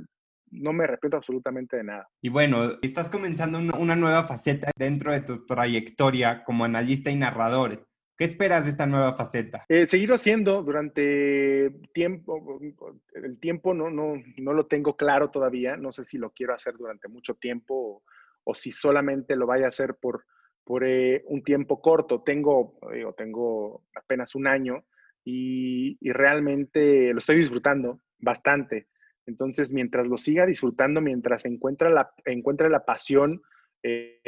no 0.51 0.73
me 0.73 0.83
arrepiento 0.85 1.17
absolutamente 1.17 1.77
de 1.77 1.83
nada. 1.83 2.09
Y 2.21 2.29
bueno, 2.29 2.77
estás 2.81 3.09
comenzando 3.09 3.57
una 3.57 3.95
nueva 3.95 4.23
faceta 4.23 4.71
dentro 4.77 5.11
de 5.11 5.21
tu 5.21 5.45
trayectoria 5.45 6.43
como 6.43 6.65
analista 6.65 7.11
y 7.11 7.15
narrador. 7.15 7.87
¿Qué 8.17 8.23
esperas 8.23 8.63
de 8.63 8.71
esta 8.71 8.85
nueva 8.85 9.13
faceta? 9.13 9.65
Eh, 9.67 9.85
seguirlo 9.87 10.15
haciendo 10.15 10.63
durante 10.63 11.69
tiempo. 11.93 12.61
El 13.13 13.39
tiempo 13.39 13.73
no, 13.73 13.89
no, 13.89 14.13
no 14.37 14.53
lo 14.53 14.67
tengo 14.67 14.95
claro 14.95 15.31
todavía. 15.31 15.75
No 15.75 15.91
sé 15.91 16.05
si 16.05 16.17
lo 16.17 16.29
quiero 16.29 16.53
hacer 16.53 16.77
durante 16.77 17.09
mucho 17.09 17.33
tiempo 17.33 18.03
o, 18.45 18.55
si 18.55 18.71
solamente 18.71 19.35
lo 19.35 19.45
vaya 19.45 19.65
a 19.65 19.69
hacer 19.69 19.95
por, 19.95 20.23
por 20.63 20.85
eh, 20.85 21.23
un 21.27 21.43
tiempo 21.43 21.81
corto. 21.81 22.21
Tengo, 22.23 22.79
tengo 23.17 23.83
apenas 23.93 24.33
un 24.35 24.47
año 24.47 24.85
y, 25.25 25.97
y 25.99 26.13
realmente 26.13 27.11
lo 27.11 27.19
estoy 27.19 27.37
disfrutando 27.37 27.99
bastante. 28.17 28.87
Entonces, 29.25 29.73
mientras 29.73 30.07
lo 30.07 30.17
siga 30.17 30.45
disfrutando, 30.45 31.01
mientras 31.01 31.45
encuentra 31.45 31.89
la, 31.89 32.11
encuentre 32.25 32.69
la 32.69 32.85
pasión, 32.85 33.41
eh, 33.83 34.19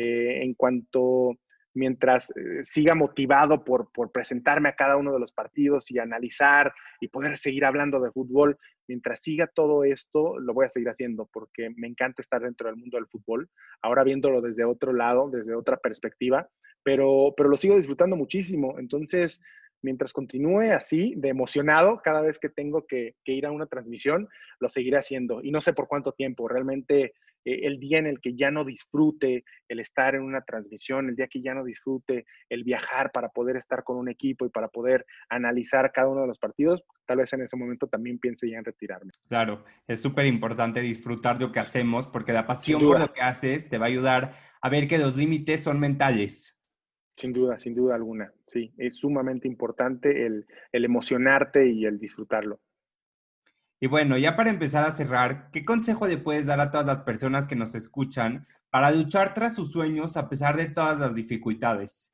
en 0.43 0.53
cuanto, 0.53 1.35
mientras 1.73 2.31
eh, 2.31 2.63
siga 2.63 2.95
motivado 2.95 3.63
por, 3.63 3.91
por, 3.91 4.11
presentarme 4.11 4.69
a 4.69 4.75
cada 4.75 4.97
uno 4.97 5.13
de 5.13 5.19
los 5.19 5.31
partidos 5.31 5.89
y 5.91 5.99
analizar 5.99 6.73
y 6.99 7.07
poder 7.07 7.37
seguir 7.37 7.65
hablando 7.65 7.99
de 7.99 8.11
fútbol, 8.11 8.57
mientras 8.87 9.21
siga 9.21 9.47
todo 9.47 9.83
esto, 9.83 10.39
lo 10.39 10.53
voy 10.53 10.65
a 10.65 10.69
seguir 10.69 10.89
haciendo 10.89 11.29
porque 11.31 11.71
me 11.75 11.87
encanta 11.87 12.21
estar 12.21 12.41
dentro 12.41 12.67
del 12.67 12.77
mundo 12.77 12.97
del 12.97 13.07
fútbol, 13.07 13.49
ahora 13.81 14.03
viéndolo 14.03 14.41
desde 14.41 14.63
otro 14.63 14.93
lado, 14.93 15.29
desde 15.29 15.55
otra 15.55 15.77
perspectiva, 15.77 16.47
pero, 16.83 17.33
pero 17.35 17.49
lo 17.49 17.57
sigo 17.57 17.75
disfrutando 17.75 18.15
muchísimo. 18.15 18.79
Entonces, 18.79 19.41
mientras 19.87 20.11
continúe 20.11 20.73
así, 20.73 21.13
de 21.15 21.29
emocionado, 21.29 22.01
cada 22.03 22.19
vez 22.19 22.39
que 22.39 22.49
tengo 22.49 22.85
que, 22.85 23.15
ir 23.23 23.45
a 23.45 23.51
una 23.51 23.67
transmisión, 23.67 24.27
lo 24.59 24.67
seguiré 24.67 24.97
haciendo. 24.97 25.39
Y 25.41 25.49
no 25.49 25.61
sé 25.61 25.71
por 25.71 25.87
cuánto 25.87 26.11
tiempo, 26.11 26.49
realmente 26.49 27.13
eh, 27.45 27.59
el 27.63 27.79
día 27.79 27.99
en 27.99 28.05
el 28.05 28.19
que 28.19 28.35
ya 28.35 28.51
no 28.51 28.65
disfrute 28.65 29.45
el 29.69 29.79
estar 29.79 30.15
en 30.15 30.23
una 30.23 30.41
transmisión, 30.41 31.07
el 31.07 31.15
día 31.15 31.29
que 31.31 31.41
ya 31.41 31.53
no 31.53 31.63
disfrute 31.63 32.25
el 32.49 32.65
viajar 32.65 33.13
para 33.13 33.29
poder 33.29 33.55
estar 33.55 33.85
con 33.85 33.95
un 33.95 34.09
equipo 34.09 34.45
y 34.45 34.49
para 34.49 34.67
poder 34.67 35.05
analizar 35.29 35.89
cada 35.93 36.09
uno 36.09 36.23
de 36.23 36.27
los 36.27 36.37
partidos, 36.37 36.83
tal 37.05 37.19
vez 37.19 37.31
en 37.31 37.43
ese 37.43 37.55
momento 37.55 37.87
también 37.87 38.19
piense 38.19 38.49
ya 38.49 38.57
en 38.57 38.65
retirarme. 38.65 39.13
Claro, 39.29 39.63
es 39.87 40.01
súper 40.01 40.25
importante 40.25 40.81
disfrutar 40.81 41.37
de 41.37 41.45
lo 41.45 41.53
que 41.53 41.61
hacemos 41.61 42.07
porque 42.07 42.33
la 42.33 42.45
pasión 42.45 42.81
por 42.81 42.99
lo 42.99 43.13
que 43.13 43.21
haces 43.21 43.69
te 43.69 43.77
va 43.77 43.85
a 43.85 43.87
ayudar 43.87 44.35
a 44.61 44.69
ver 44.69 44.89
que 44.89 44.97
los 44.97 45.15
límites 45.15 45.63
son 45.63 45.79
mentales 45.79 46.56
sin 47.17 47.33
duda, 47.33 47.57
sin 47.59 47.75
duda 47.75 47.95
alguna. 47.95 48.31
Sí, 48.45 48.71
es 48.77 48.97
sumamente 48.97 49.47
importante 49.47 50.25
el, 50.25 50.45
emocionarte 50.71 51.67
y 51.67 51.85
el 51.85 51.99
disfrutarlo. 51.99 52.59
Y 53.79 53.87
bueno, 53.87 54.17
ya 54.17 54.35
para 54.35 54.49
empezar 54.49 54.85
a 54.85 54.91
cerrar, 54.91 55.49
¿qué 55.51 55.65
consejo 55.65 56.07
le 56.07 56.17
puedes 56.17 56.45
dar 56.45 56.59
a 56.59 56.71
todas 56.71 56.85
las 56.85 57.01
personas 57.01 57.47
que 57.47 57.55
nos 57.55 57.75
escuchan 57.75 58.47
para 58.69 58.91
luchar 58.91 59.33
tras 59.33 59.55
sus 59.55 59.71
sueños 59.71 60.15
a 60.15 60.29
pesar 60.29 60.55
de 60.57 60.67
todas 60.67 60.99
las 60.99 61.15
dificultades? 61.15 62.13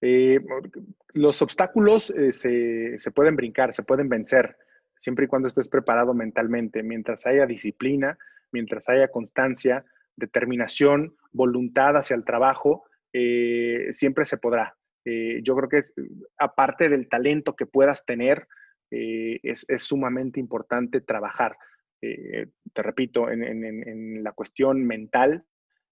Eh, 0.00 0.38
los 1.14 1.42
obstáculos 1.42 2.10
eh, 2.10 2.32
se, 2.32 2.98
se, 2.98 3.10
pueden 3.10 3.36
brincar, 3.36 3.72
se 3.72 3.82
pueden 3.82 4.08
vencer, 4.08 4.56
siempre 4.96 5.24
y 5.24 5.28
cuando 5.28 5.48
estés 5.48 5.68
preparado 5.68 6.14
mentalmente. 6.14 6.82
Mientras 6.82 7.26
haya 7.26 7.46
disciplina, 7.46 8.18
mientras 8.52 8.88
haya 8.88 9.08
constancia, 9.08 9.84
determinación, 10.16 11.14
voluntad 11.32 11.96
hacia 11.96 12.16
el 12.16 12.24
trabajo, 12.24 12.87
eh, 13.12 13.88
siempre 13.92 14.26
se 14.26 14.38
podrá. 14.38 14.76
Eh, 15.04 15.40
yo 15.42 15.56
creo 15.56 15.68
que 15.68 15.78
es, 15.78 15.94
aparte 16.38 16.88
del 16.88 17.08
talento 17.08 17.56
que 17.56 17.66
puedas 17.66 18.04
tener, 18.04 18.46
es, 18.90 19.66
sumamente 19.78 20.40
importante 20.40 21.02
trabajar. 21.02 21.56
te 22.00 22.82
repito, 22.82 23.30
en, 23.30 24.22
la 24.22 24.32
cuestión 24.32 24.82
mental, 24.86 25.44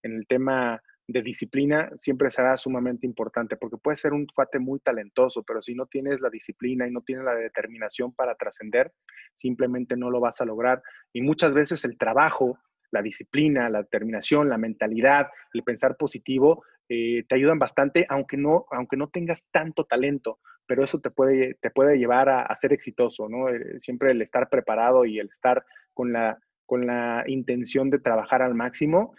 en 0.02 0.12
el 0.14 0.26
tema 0.26 0.80
de 1.08 1.22
disciplina 1.22 1.90
siempre 1.96 2.30
será 2.30 2.56
sumamente 2.56 3.06
importante, 3.06 3.56
porque 3.56 3.76
puede 3.76 3.96
ser 3.96 4.12
un 4.12 4.26
cuate 4.26 4.58
muy 4.58 4.80
talentoso, 4.80 5.42
pero 5.44 5.62
si 5.62 5.74
no 5.74 5.86
tienes 5.86 6.20
la 6.20 6.30
disciplina 6.30 6.86
y 6.86 6.90
no 6.90 7.02
tienes 7.02 7.24
la 7.24 7.34
determinación 7.34 8.12
para 8.12 8.34
trascender, 8.34 8.92
simplemente 9.34 9.96
no 9.96 10.10
lo 10.10 10.20
vas 10.20 10.40
a 10.40 10.44
lograr. 10.44 10.82
Y 11.12 11.22
muchas 11.22 11.54
veces 11.54 11.84
el 11.84 11.96
trabajo, 11.96 12.58
la 12.90 13.02
disciplina, 13.02 13.70
la 13.70 13.82
determinación, 13.82 14.48
la 14.48 14.58
mentalidad, 14.58 15.28
el 15.52 15.62
pensar 15.62 15.96
positivo, 15.96 16.64
eh, 16.88 17.24
te 17.28 17.34
ayudan 17.34 17.58
bastante, 17.58 18.06
aunque 18.08 18.36
no, 18.36 18.66
aunque 18.70 18.96
no 18.96 19.08
tengas 19.08 19.48
tanto 19.50 19.84
talento, 19.84 20.38
pero 20.66 20.84
eso 20.84 21.00
te 21.00 21.10
puede, 21.10 21.54
te 21.54 21.70
puede 21.70 21.98
llevar 21.98 22.28
a, 22.28 22.54
ser 22.56 22.72
exitoso, 22.72 23.28
¿no? 23.28 23.48
Eh, 23.48 23.80
siempre 23.80 24.12
el 24.12 24.22
estar 24.22 24.48
preparado 24.48 25.04
y 25.04 25.18
el 25.18 25.28
estar 25.28 25.64
con 25.94 26.12
la, 26.12 26.38
con 26.64 26.86
la 26.86 27.24
intención 27.26 27.90
de 27.90 27.98
trabajar 27.98 28.42
al 28.42 28.54
máximo 28.54 29.14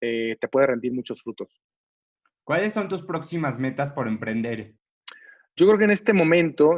eh, 0.00 0.36
te 0.40 0.48
puede 0.48 0.68
rendir 0.68 0.92
muchos 0.92 1.22
frutos. 1.22 1.60
¿Cuáles 2.44 2.72
son 2.72 2.88
tus 2.88 3.02
próximas 3.02 3.58
metas 3.58 3.92
por 3.92 4.08
emprender? 4.08 4.72
Yo 5.56 5.66
creo 5.66 5.78
que 5.78 5.84
en 5.84 5.90
este 5.90 6.14
momento 6.14 6.76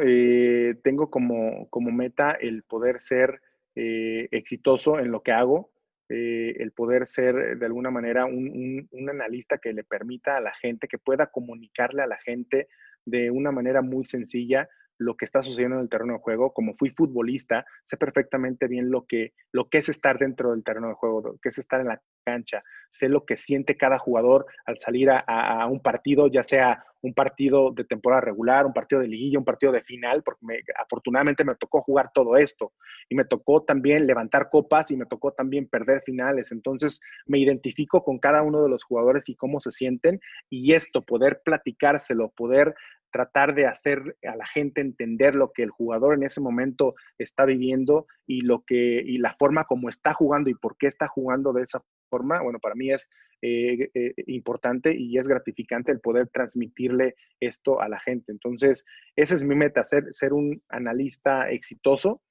tengo 0.82 1.08
como, 1.08 1.68
como, 1.68 1.92
meta 1.92 2.32
el 2.32 2.64
poder 2.64 3.00
ser 3.00 3.40
exitoso 3.74 4.98
en 4.98 5.12
lo 5.12 5.22
que 5.22 5.30
hago, 5.30 5.71
el 6.12 6.72
poder 6.72 7.06
ser 7.06 7.58
de 7.58 7.66
alguna 7.66 7.90
manera 7.90 8.24
un, 8.26 8.88
un, 8.90 9.10
analista 9.10 9.58
que 9.58 9.72
le 9.72 9.84
permita 9.84 10.36
a 10.36 10.40
la 10.40 10.54
gente, 10.54 10.88
que 10.88 10.98
pueda 10.98 11.26
comunicarle 11.26 12.02
a 12.02 12.06
la 12.06 12.18
gente 12.18 12.68
de 13.04 13.30
una 13.30 13.50
manera 13.50 13.82
muy 13.82 14.04
sencilla 14.04 14.68
lo 14.98 15.16
que 15.16 15.24
está 15.24 15.42
sucediendo 15.42 15.76
en 15.76 15.82
el 15.82 15.88
terreno 15.88 16.14
de 16.14 16.18
juego. 16.20 16.52
Como 16.52 16.74
fui 16.74 16.90
futbolista, 16.90 17.64
sé 17.84 17.96
perfectamente 17.96 18.68
bien 18.68 18.90
lo 18.90 19.06
que, 19.06 19.32
lo 19.52 19.68
que 19.68 19.78
es 19.78 19.88
estar 19.88 20.18
dentro 20.18 20.52
del 20.52 20.64
terreno 20.64 20.88
de 20.88 20.94
juego, 20.94 21.20
lo 21.20 21.38
que 21.38 21.48
es 21.48 21.58
estar 21.58 21.80
en 21.80 21.88
la 21.88 22.00
cancha. 22.24 22.62
Sé 22.90 23.08
lo 23.08 23.24
que 23.24 23.36
siente 23.36 23.76
cada 23.76 23.98
jugador 23.98 24.46
al 24.66 24.78
salir 24.78 25.10
a, 25.10 25.66
un 25.66 25.80
partido, 25.80 26.28
ya 26.28 26.42
sea 26.42 26.84
un 27.00 27.14
partido 27.14 27.72
de 27.72 27.84
temporada 27.84 28.20
regular, 28.20 28.64
un 28.64 28.72
partido 28.72 29.00
de 29.00 29.08
liguilla, 29.08 29.38
un 29.38 29.44
partido 29.44 29.72
de 29.72 29.82
final, 29.82 30.22
porque 30.22 30.62
afortunadamente 30.78 31.42
me 31.42 31.56
tocó 31.56 31.80
jugar 31.80 32.10
todo 32.14 32.36
esto 32.36 32.72
y 33.08 33.16
me 33.16 33.24
tocó 33.24 33.64
también 33.64 34.06
levantar 34.06 34.50
copas 34.50 34.90
y 34.92 34.96
me 34.96 35.06
tocó 35.06 35.32
también 35.32 35.66
perder 35.66 36.02
finales. 36.02 36.52
Entonces 36.52 37.00
me 37.26 37.38
identifico 37.38 38.04
con 38.04 38.18
cada 38.18 38.42
uno 38.42 38.62
de 38.62 38.68
los 38.68 38.84
jugadores 38.84 39.28
y 39.28 39.34
cómo 39.34 39.58
se 39.58 39.72
sienten 39.72 40.20
y 40.48 40.74
esto, 40.74 41.02
poder 41.02 41.42
platicárselo, 41.44 42.30
poder 42.30 42.74
tratar 43.12 43.54
de 43.54 43.66
hacer 43.66 44.16
a 44.26 44.34
la 44.34 44.46
gente 44.46 44.80
entender 44.80 45.34
lo 45.34 45.52
que 45.52 45.62
el 45.62 45.70
jugador 45.70 46.14
en 46.14 46.24
ese 46.24 46.40
momento 46.40 46.94
está 47.18 47.44
viviendo 47.44 48.06
y 48.26 48.40
lo 48.40 48.64
que 48.66 49.02
y 49.04 49.18
la 49.18 49.34
forma 49.38 49.64
como 49.64 49.88
está 49.88 50.14
jugando 50.14 50.50
y 50.50 50.54
por 50.54 50.76
qué 50.76 50.88
está 50.88 51.06
jugando 51.06 51.52
de 51.52 51.62
esa 51.62 51.82
forma, 52.10 52.42
bueno, 52.42 52.58
para 52.58 52.74
mí 52.74 52.90
es 52.90 53.08
eh, 53.42 53.90
eh, 53.94 54.14
importante 54.26 54.94
y 54.94 55.18
es 55.18 55.28
gratificante 55.28 55.92
el 55.92 56.00
poder 56.00 56.28
transmitirle 56.28 57.14
esto 57.40 57.80
a 57.80 57.88
la 57.88 57.98
gente. 58.00 58.32
Entonces, 58.32 58.84
esa 59.16 59.34
es 59.34 59.42
mi 59.42 59.54
meta, 59.54 59.84
ser, 59.84 60.04
ser 60.10 60.32
un 60.32 60.62
analista 60.68 61.50
exitoso 61.50 62.22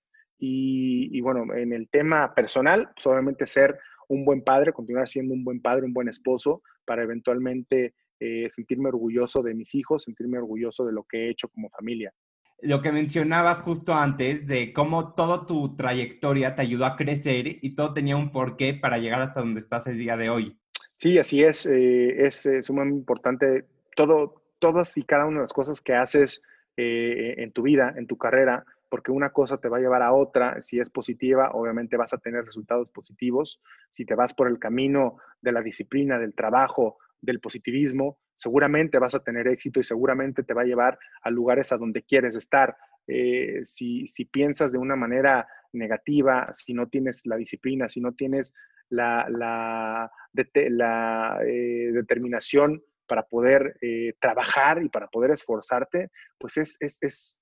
y, 0.44 1.22
bueno, 1.22 1.54
en 1.54 1.72
el 1.72 1.88
tema 1.90 2.34
personal, 2.34 2.90
pues, 2.96 3.50
ser 3.50 3.78
un 4.10 4.26
buen 4.26 4.44
padre, 4.44 4.74
continuar 4.74 5.08
siendo 5.08 5.36
un 5.36 5.44
buen 5.44 5.62
padre, 5.62 5.86
un 5.86 5.94
buen 5.94 6.08
esposo, 6.08 6.64
para 6.84 7.04
eventualmente 7.04 7.94
eh, 8.24 8.48
sentirme 8.52 8.90
orgulloso 8.90 9.42
de 9.42 9.56
mis 9.56 9.74
hijos, 9.74 10.04
sentirme 10.04 10.38
orgulloso 10.38 10.86
de 10.86 10.94
lo 10.94 11.06
que 11.06 11.26
he 11.26 11.30
hecho 11.32 11.48
como 11.48 11.72
familia. 11.72 12.14
Lo 12.62 12.80
que 12.84 12.92
mencionabas 12.92 13.64
justo 13.64 13.96
antes 13.96 14.46
de 14.46 14.72
cómo 14.74 15.16
toda 15.16 15.48
tu 15.48 15.76
trayectoria 15.76 16.54
te 16.54 16.62
ayudó 16.62 16.86
a 16.86 16.96
crecer 16.96 17.48
y 17.48 17.74
todo 17.74 17.96
tenía 17.96 18.16
un 18.16 18.32
porqué 18.32 18.76
para 18.76 19.00
llegar 19.00 19.24
hasta 19.24 19.40
donde 19.40 19.60
estás 19.60 19.88
el 19.88 19.98
día 19.98 20.18
de 20.18 20.30
hoy. 20.30 20.56
Sí, 20.98 21.18
así 21.18 21.42
es. 21.42 21.66
Eh, 21.66 22.28
es 22.28 22.46
eh, 22.46 22.62
sumamente 22.62 23.00
importante 23.00 23.66
todo, 23.96 24.44
todas 24.60 24.96
y 25.00 25.04
cada 25.04 25.26
una 25.26 25.38
de 25.38 25.46
las 25.46 25.54
cosas 25.54 25.82
que 25.82 25.96
haces 25.96 26.44
en 26.78 27.52
tu 27.52 27.64
vida, 27.64 27.94
en 27.96 28.08
tu 28.08 28.18
carrera, 28.18 28.66
porque 28.90 29.12
una 29.12 29.32
cosa 29.32 29.58
te 29.58 29.68
va 29.68 29.78
a 29.78 29.82
llevar 29.82 30.02
a 30.04 30.14
otra. 30.14 30.62
Si 30.62 30.80
es 30.80 30.90
positiva, 30.90 31.52
obviamente 31.54 31.98
vas 31.98 32.14
a 32.14 32.18
tener 32.18 32.46
resultados 32.46 32.88
positivos. 32.90 33.62
Si 33.90 34.06
te 34.06 34.16
vas 34.16 34.34
por 34.34 34.48
el 34.48 34.60
camino 34.60 35.18
de 35.42 35.52
la 35.52 35.62
disciplina, 35.62 36.20
del 36.20 36.34
trabajo, 36.34 36.98
del 37.22 37.40
positivismo, 37.40 38.20
seguramente 38.36 39.00
vas 39.00 39.16
a 39.16 39.24
tener 39.24 39.48
éxito 39.48 39.80
y 39.80 39.84
seguramente 39.84 40.44
te 40.44 40.54
va 40.54 40.64
a 40.64 40.66
llevar 40.66 40.98
a 41.22 41.30
lugares 41.30 41.72
a 41.72 41.78
donde 41.78 42.04
quieres 42.04 42.36
estar. 42.36 42.76
Eh, 43.08 43.60
si, 43.64 44.06
piensas 44.32 44.72
de 44.72 44.78
una 44.78 44.96
manera 44.96 45.48
negativa, 45.74 46.50
si 46.52 46.74
no 46.74 46.88
tienes 46.88 47.26
la 47.26 47.38
disciplina, 47.38 47.88
si 47.88 48.02
no 48.02 48.14
tienes 48.14 48.54
la, 48.90 49.28
la, 49.30 50.12
eh, 51.46 51.92
determinación 51.94 52.84
para 53.12 53.24
poder 53.24 53.76
eh, 53.82 54.14
trabajar 54.22 54.82
y 54.82 54.88
para 54.88 55.10
poder 55.10 55.32
esforzarte, 55.32 56.12
pues 56.40 56.56
es, 56.56 56.78
es 56.80 57.38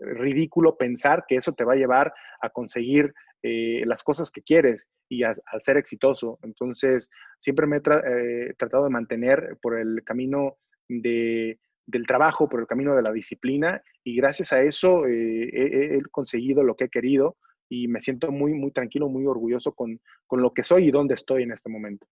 ridículo 0.00 0.76
pensar 0.76 1.24
que 1.28 1.36
eso 1.36 1.52
te 1.52 1.62
va 1.62 1.74
a 1.74 1.76
llevar 1.76 2.12
a 2.40 2.50
conseguir 2.50 3.14
las 3.42 4.02
cosas 4.02 4.32
que 4.32 4.42
quieres 4.42 4.88
y 5.08 5.22
al 5.22 5.36
ser 5.60 5.76
exitoso. 5.76 6.38
Entonces, 6.42 7.08
siempre 7.38 7.66
me 7.66 7.76
he 7.76 7.80
eh, 7.80 8.54
tratado 8.58 8.84
de 8.84 8.90
mantener 8.90 9.56
por 9.62 9.78
el 9.78 10.02
camino 10.04 10.56
de, 10.88 11.58
del 11.86 12.06
trabajo, 12.06 12.48
por 12.48 12.60
el 12.60 12.66
camino 12.66 12.94
de 12.94 13.02
la 13.02 13.12
disciplina 13.12 13.82
y 14.04 14.16
gracias 14.16 14.52
a 14.52 14.62
eso 14.62 15.06
eh, 15.06 15.96
he, 15.96 16.02
conseguido 16.10 16.62
lo 16.62 16.74
que 16.74 16.84
he 16.84 16.90
querido 16.90 17.36
y 17.68 17.88
me 17.88 18.00
siento 18.00 18.30
muy, 18.30 18.54
muy 18.54 18.70
tranquilo, 18.70 19.08
muy 19.08 19.26
orgulloso 19.26 19.72
con, 19.72 20.00
con 20.26 20.42
lo 20.42 20.52
que 20.52 20.62
soy 20.62 20.88
y 20.88 20.90
dónde 20.90 21.14
estoy 21.14 21.42
en 21.42 21.52
este 21.52 21.68
momento. 21.70 22.06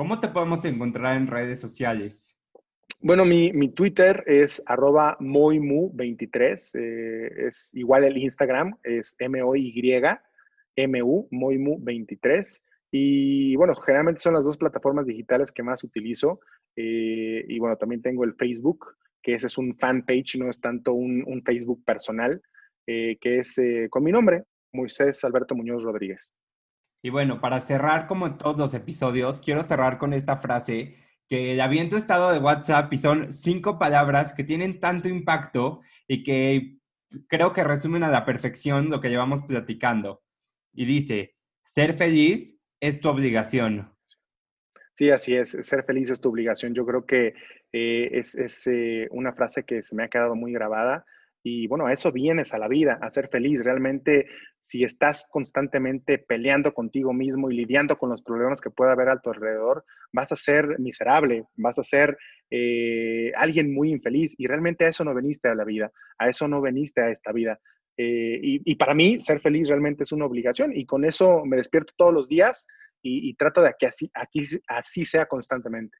¿Cómo 0.00 0.18
te 0.18 0.28
podemos 0.28 0.64
encontrar 0.64 1.14
en 1.18 1.26
redes 1.26 1.60
sociales? 1.60 2.34
Bueno, 3.02 3.26
mi, 3.26 3.52
mi 3.52 3.68
Twitter 3.68 4.24
es 4.26 4.62
arroba 4.64 5.18
moimu23, 5.18 6.70
eh, 6.80 7.46
es 7.48 7.70
igual 7.74 8.04
el 8.04 8.16
Instagram, 8.16 8.78
es 8.82 9.14
M-O-Y 9.18 9.92
MU, 10.88 11.28
Moimu23. 11.30 12.64
Y 12.90 13.54
bueno, 13.56 13.74
generalmente 13.74 14.20
son 14.20 14.32
las 14.32 14.44
dos 14.46 14.56
plataformas 14.56 15.04
digitales 15.04 15.52
que 15.52 15.62
más 15.62 15.84
utilizo. 15.84 16.40
Eh, 16.76 17.44
y 17.46 17.58
bueno, 17.58 17.76
también 17.76 18.00
tengo 18.00 18.24
el 18.24 18.32
Facebook, 18.36 18.96
que 19.20 19.34
ese 19.34 19.48
es 19.48 19.58
un 19.58 19.76
fanpage, 19.76 20.36
no 20.38 20.48
es 20.48 20.62
tanto 20.62 20.94
un, 20.94 21.42
Facebook 21.44 21.84
personal, 21.84 22.40
eh, 22.86 23.18
que 23.20 23.36
es 23.40 23.60
con 23.90 24.02
mi 24.02 24.12
nombre, 24.12 24.44
Moisés 24.72 25.22
Alberto 25.24 25.54
Muñoz 25.54 25.84
Rodríguez. 25.84 26.32
Y 27.02 27.10
bueno, 27.10 27.40
para 27.40 27.60
cerrar 27.60 28.06
como 28.06 28.26
en 28.26 28.36
todos 28.36 28.58
los 28.58 28.74
episodios, 28.74 29.40
quiero 29.40 29.62
cerrar 29.62 29.98
con 29.98 30.12
esta 30.12 30.36
frase 30.36 30.96
que 31.28 31.54
la 31.54 31.68
vi 31.68 31.78
en 31.78 31.88
tu 31.88 31.96
estado 31.96 32.32
de 32.32 32.38
WhatsApp 32.38 32.92
y 32.92 32.98
son 32.98 33.32
cinco 33.32 33.78
palabras 33.78 34.34
que 34.34 34.44
tienen 34.44 34.80
tanto 34.80 35.08
impacto 35.08 35.80
y 36.08 36.24
que 36.24 36.78
creo 37.28 37.52
que 37.52 37.64
resumen 37.64 38.02
a 38.02 38.10
la 38.10 38.24
perfección 38.24 38.90
lo 38.90 39.00
que 39.00 39.08
llevamos 39.08 39.42
platicando 39.42 40.22
y 40.72 40.84
dice, 40.84 41.36
ser 41.62 41.94
feliz 41.94 42.58
es 42.80 43.00
tu 43.00 43.08
obligación. 43.08 43.92
Sí, 44.94 45.10
así 45.10 45.34
es, 45.34 45.56
ser 45.62 45.84
feliz 45.84 46.10
es 46.10 46.20
tu 46.20 46.28
obligación. 46.28 46.74
Yo 46.74 46.84
creo 46.84 47.06
que 47.06 47.34
eh, 47.72 48.10
es, 48.12 48.66
eh, 48.66 49.08
una 49.10 49.32
frase 49.32 49.64
que 49.64 49.82
se 49.82 49.94
me 49.94 50.04
ha 50.04 50.08
quedado 50.08 50.34
muy 50.34 50.52
grabada 50.52 51.06
y 51.42 51.66
bueno, 51.68 51.86
a 51.86 51.92
eso 51.92 52.12
vienes 52.12 52.52
a 52.52 52.58
la 52.58 52.68
vida, 52.68 52.98
a 53.00 53.10
ser 53.10 53.28
feliz. 53.28 53.64
Realmente, 53.64 54.26
si 54.60 54.84
estás 54.84 55.26
constantemente 55.30 56.18
peleando 56.18 56.74
contigo 56.74 57.12
mismo 57.12 57.50
y 57.50 57.56
lidiando 57.56 57.96
con 57.96 58.10
los 58.10 58.22
problemas 58.22 58.60
que 58.60 58.70
pueda 58.70 58.92
haber 58.92 59.08
a 59.08 59.20
tu 59.20 59.30
alrededor, 59.30 59.84
vas 60.12 60.32
a 60.32 60.36
ser 60.36 60.78
miserable, 60.78 61.44
vas 61.56 61.78
a 61.78 61.82
ser 61.82 62.18
eh, 62.50 63.32
alguien 63.36 63.72
muy 63.72 63.90
infeliz 63.90 64.34
y 64.36 64.46
realmente 64.46 64.84
a 64.84 64.88
eso 64.88 65.04
no 65.04 65.14
veniste 65.14 65.48
a 65.48 65.54
la 65.54 65.64
vida, 65.64 65.90
a 66.18 66.28
eso 66.28 66.46
no 66.46 66.60
veniste 66.60 67.00
a 67.00 67.10
esta 67.10 67.32
vida. 67.32 67.58
Eh, 67.96 68.38
y, 68.42 68.74
para 68.76 68.94
mí, 68.94 69.20
ser 69.20 69.40
feliz 69.40 69.68
realmente 69.68 70.04
es 70.04 70.12
una 70.12 70.24
obligación 70.26 70.74
y 70.74 70.86
con 70.86 71.04
eso 71.04 71.44
me 71.44 71.56
despierto 71.56 71.92
todos 71.96 72.14
los 72.14 72.28
días 72.28 72.66
y, 73.02 73.34
trato 73.34 73.62
de 73.62 73.74
que 73.78 73.86
así, 73.86 74.10
así 74.68 75.04
sea 75.04 75.26
constantemente. 75.26 75.96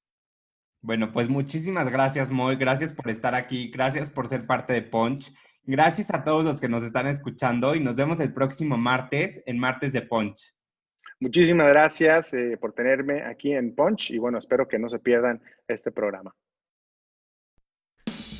Bueno, 0.82 1.12
pues 1.12 1.28
muchísimas 1.28 1.88
gracias, 1.90 2.30
Moy. 2.30 2.56
Gracias 2.56 2.92
por 2.92 3.10
estar 3.10 3.34
aquí. 3.34 3.70
Gracias 3.70 4.10
por 4.10 4.28
ser 4.28 4.46
parte 4.46 4.72
de 4.72 4.82
Punch. 4.82 5.32
Gracias 5.64 6.12
a 6.12 6.24
todos 6.24 6.44
los 6.44 6.60
que 6.60 6.68
nos 6.68 6.82
están 6.82 7.06
escuchando 7.06 7.74
y 7.74 7.80
nos 7.80 7.96
vemos 7.96 8.18
el 8.20 8.32
próximo 8.32 8.76
martes 8.76 9.42
en 9.46 9.58
Martes 9.58 9.92
de 9.92 10.02
Punch. 10.02 10.54
Muchísimas 11.20 11.68
gracias 11.68 12.32
eh, 12.32 12.56
por 12.58 12.72
tenerme 12.72 13.22
aquí 13.22 13.52
en 13.52 13.74
Punch 13.74 14.10
y 14.10 14.18
bueno, 14.18 14.38
espero 14.38 14.66
que 14.66 14.78
no 14.78 14.88
se 14.88 14.98
pierdan 14.98 15.42
este 15.68 15.92
programa. 15.92 16.34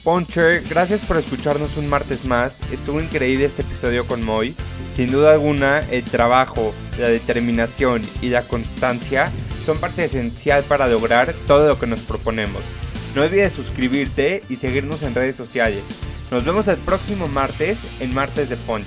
Poncher, 0.03 0.63
gracias 0.67 1.03
por 1.03 1.19
escucharnos 1.19 1.77
un 1.77 1.87
martes 1.91 2.25
más. 2.25 2.59
Estuvo 2.73 3.03
increíble 3.03 3.45
este 3.45 3.61
episodio 3.61 4.07
con 4.07 4.25
Moy. 4.25 4.55
Sin 5.01 5.11
duda 5.11 5.33
alguna, 5.33 5.79
el 5.91 6.05
trabajo, 6.05 6.75
la 6.99 7.09
determinación 7.09 8.03
y 8.21 8.29
la 8.29 8.43
constancia 8.43 9.33
son 9.65 9.79
parte 9.79 10.05
esencial 10.05 10.63
para 10.65 10.89
lograr 10.89 11.33
todo 11.47 11.69
lo 11.69 11.79
que 11.79 11.87
nos 11.87 12.01
proponemos. 12.01 12.61
No 13.15 13.23
olvides 13.23 13.55
suscribirte 13.55 14.43
y 14.51 14.57
seguirnos 14.57 15.03
en 15.03 15.15
redes 15.15 15.37
sociales. 15.37 15.85
Nos 16.31 16.45
vemos 16.45 16.69
el 16.69 16.77
próximo 16.77 17.29
martes 17.29 17.79
en 18.01 18.13
Martes 18.13 18.51
de 18.51 18.59
Punch. 18.59 18.87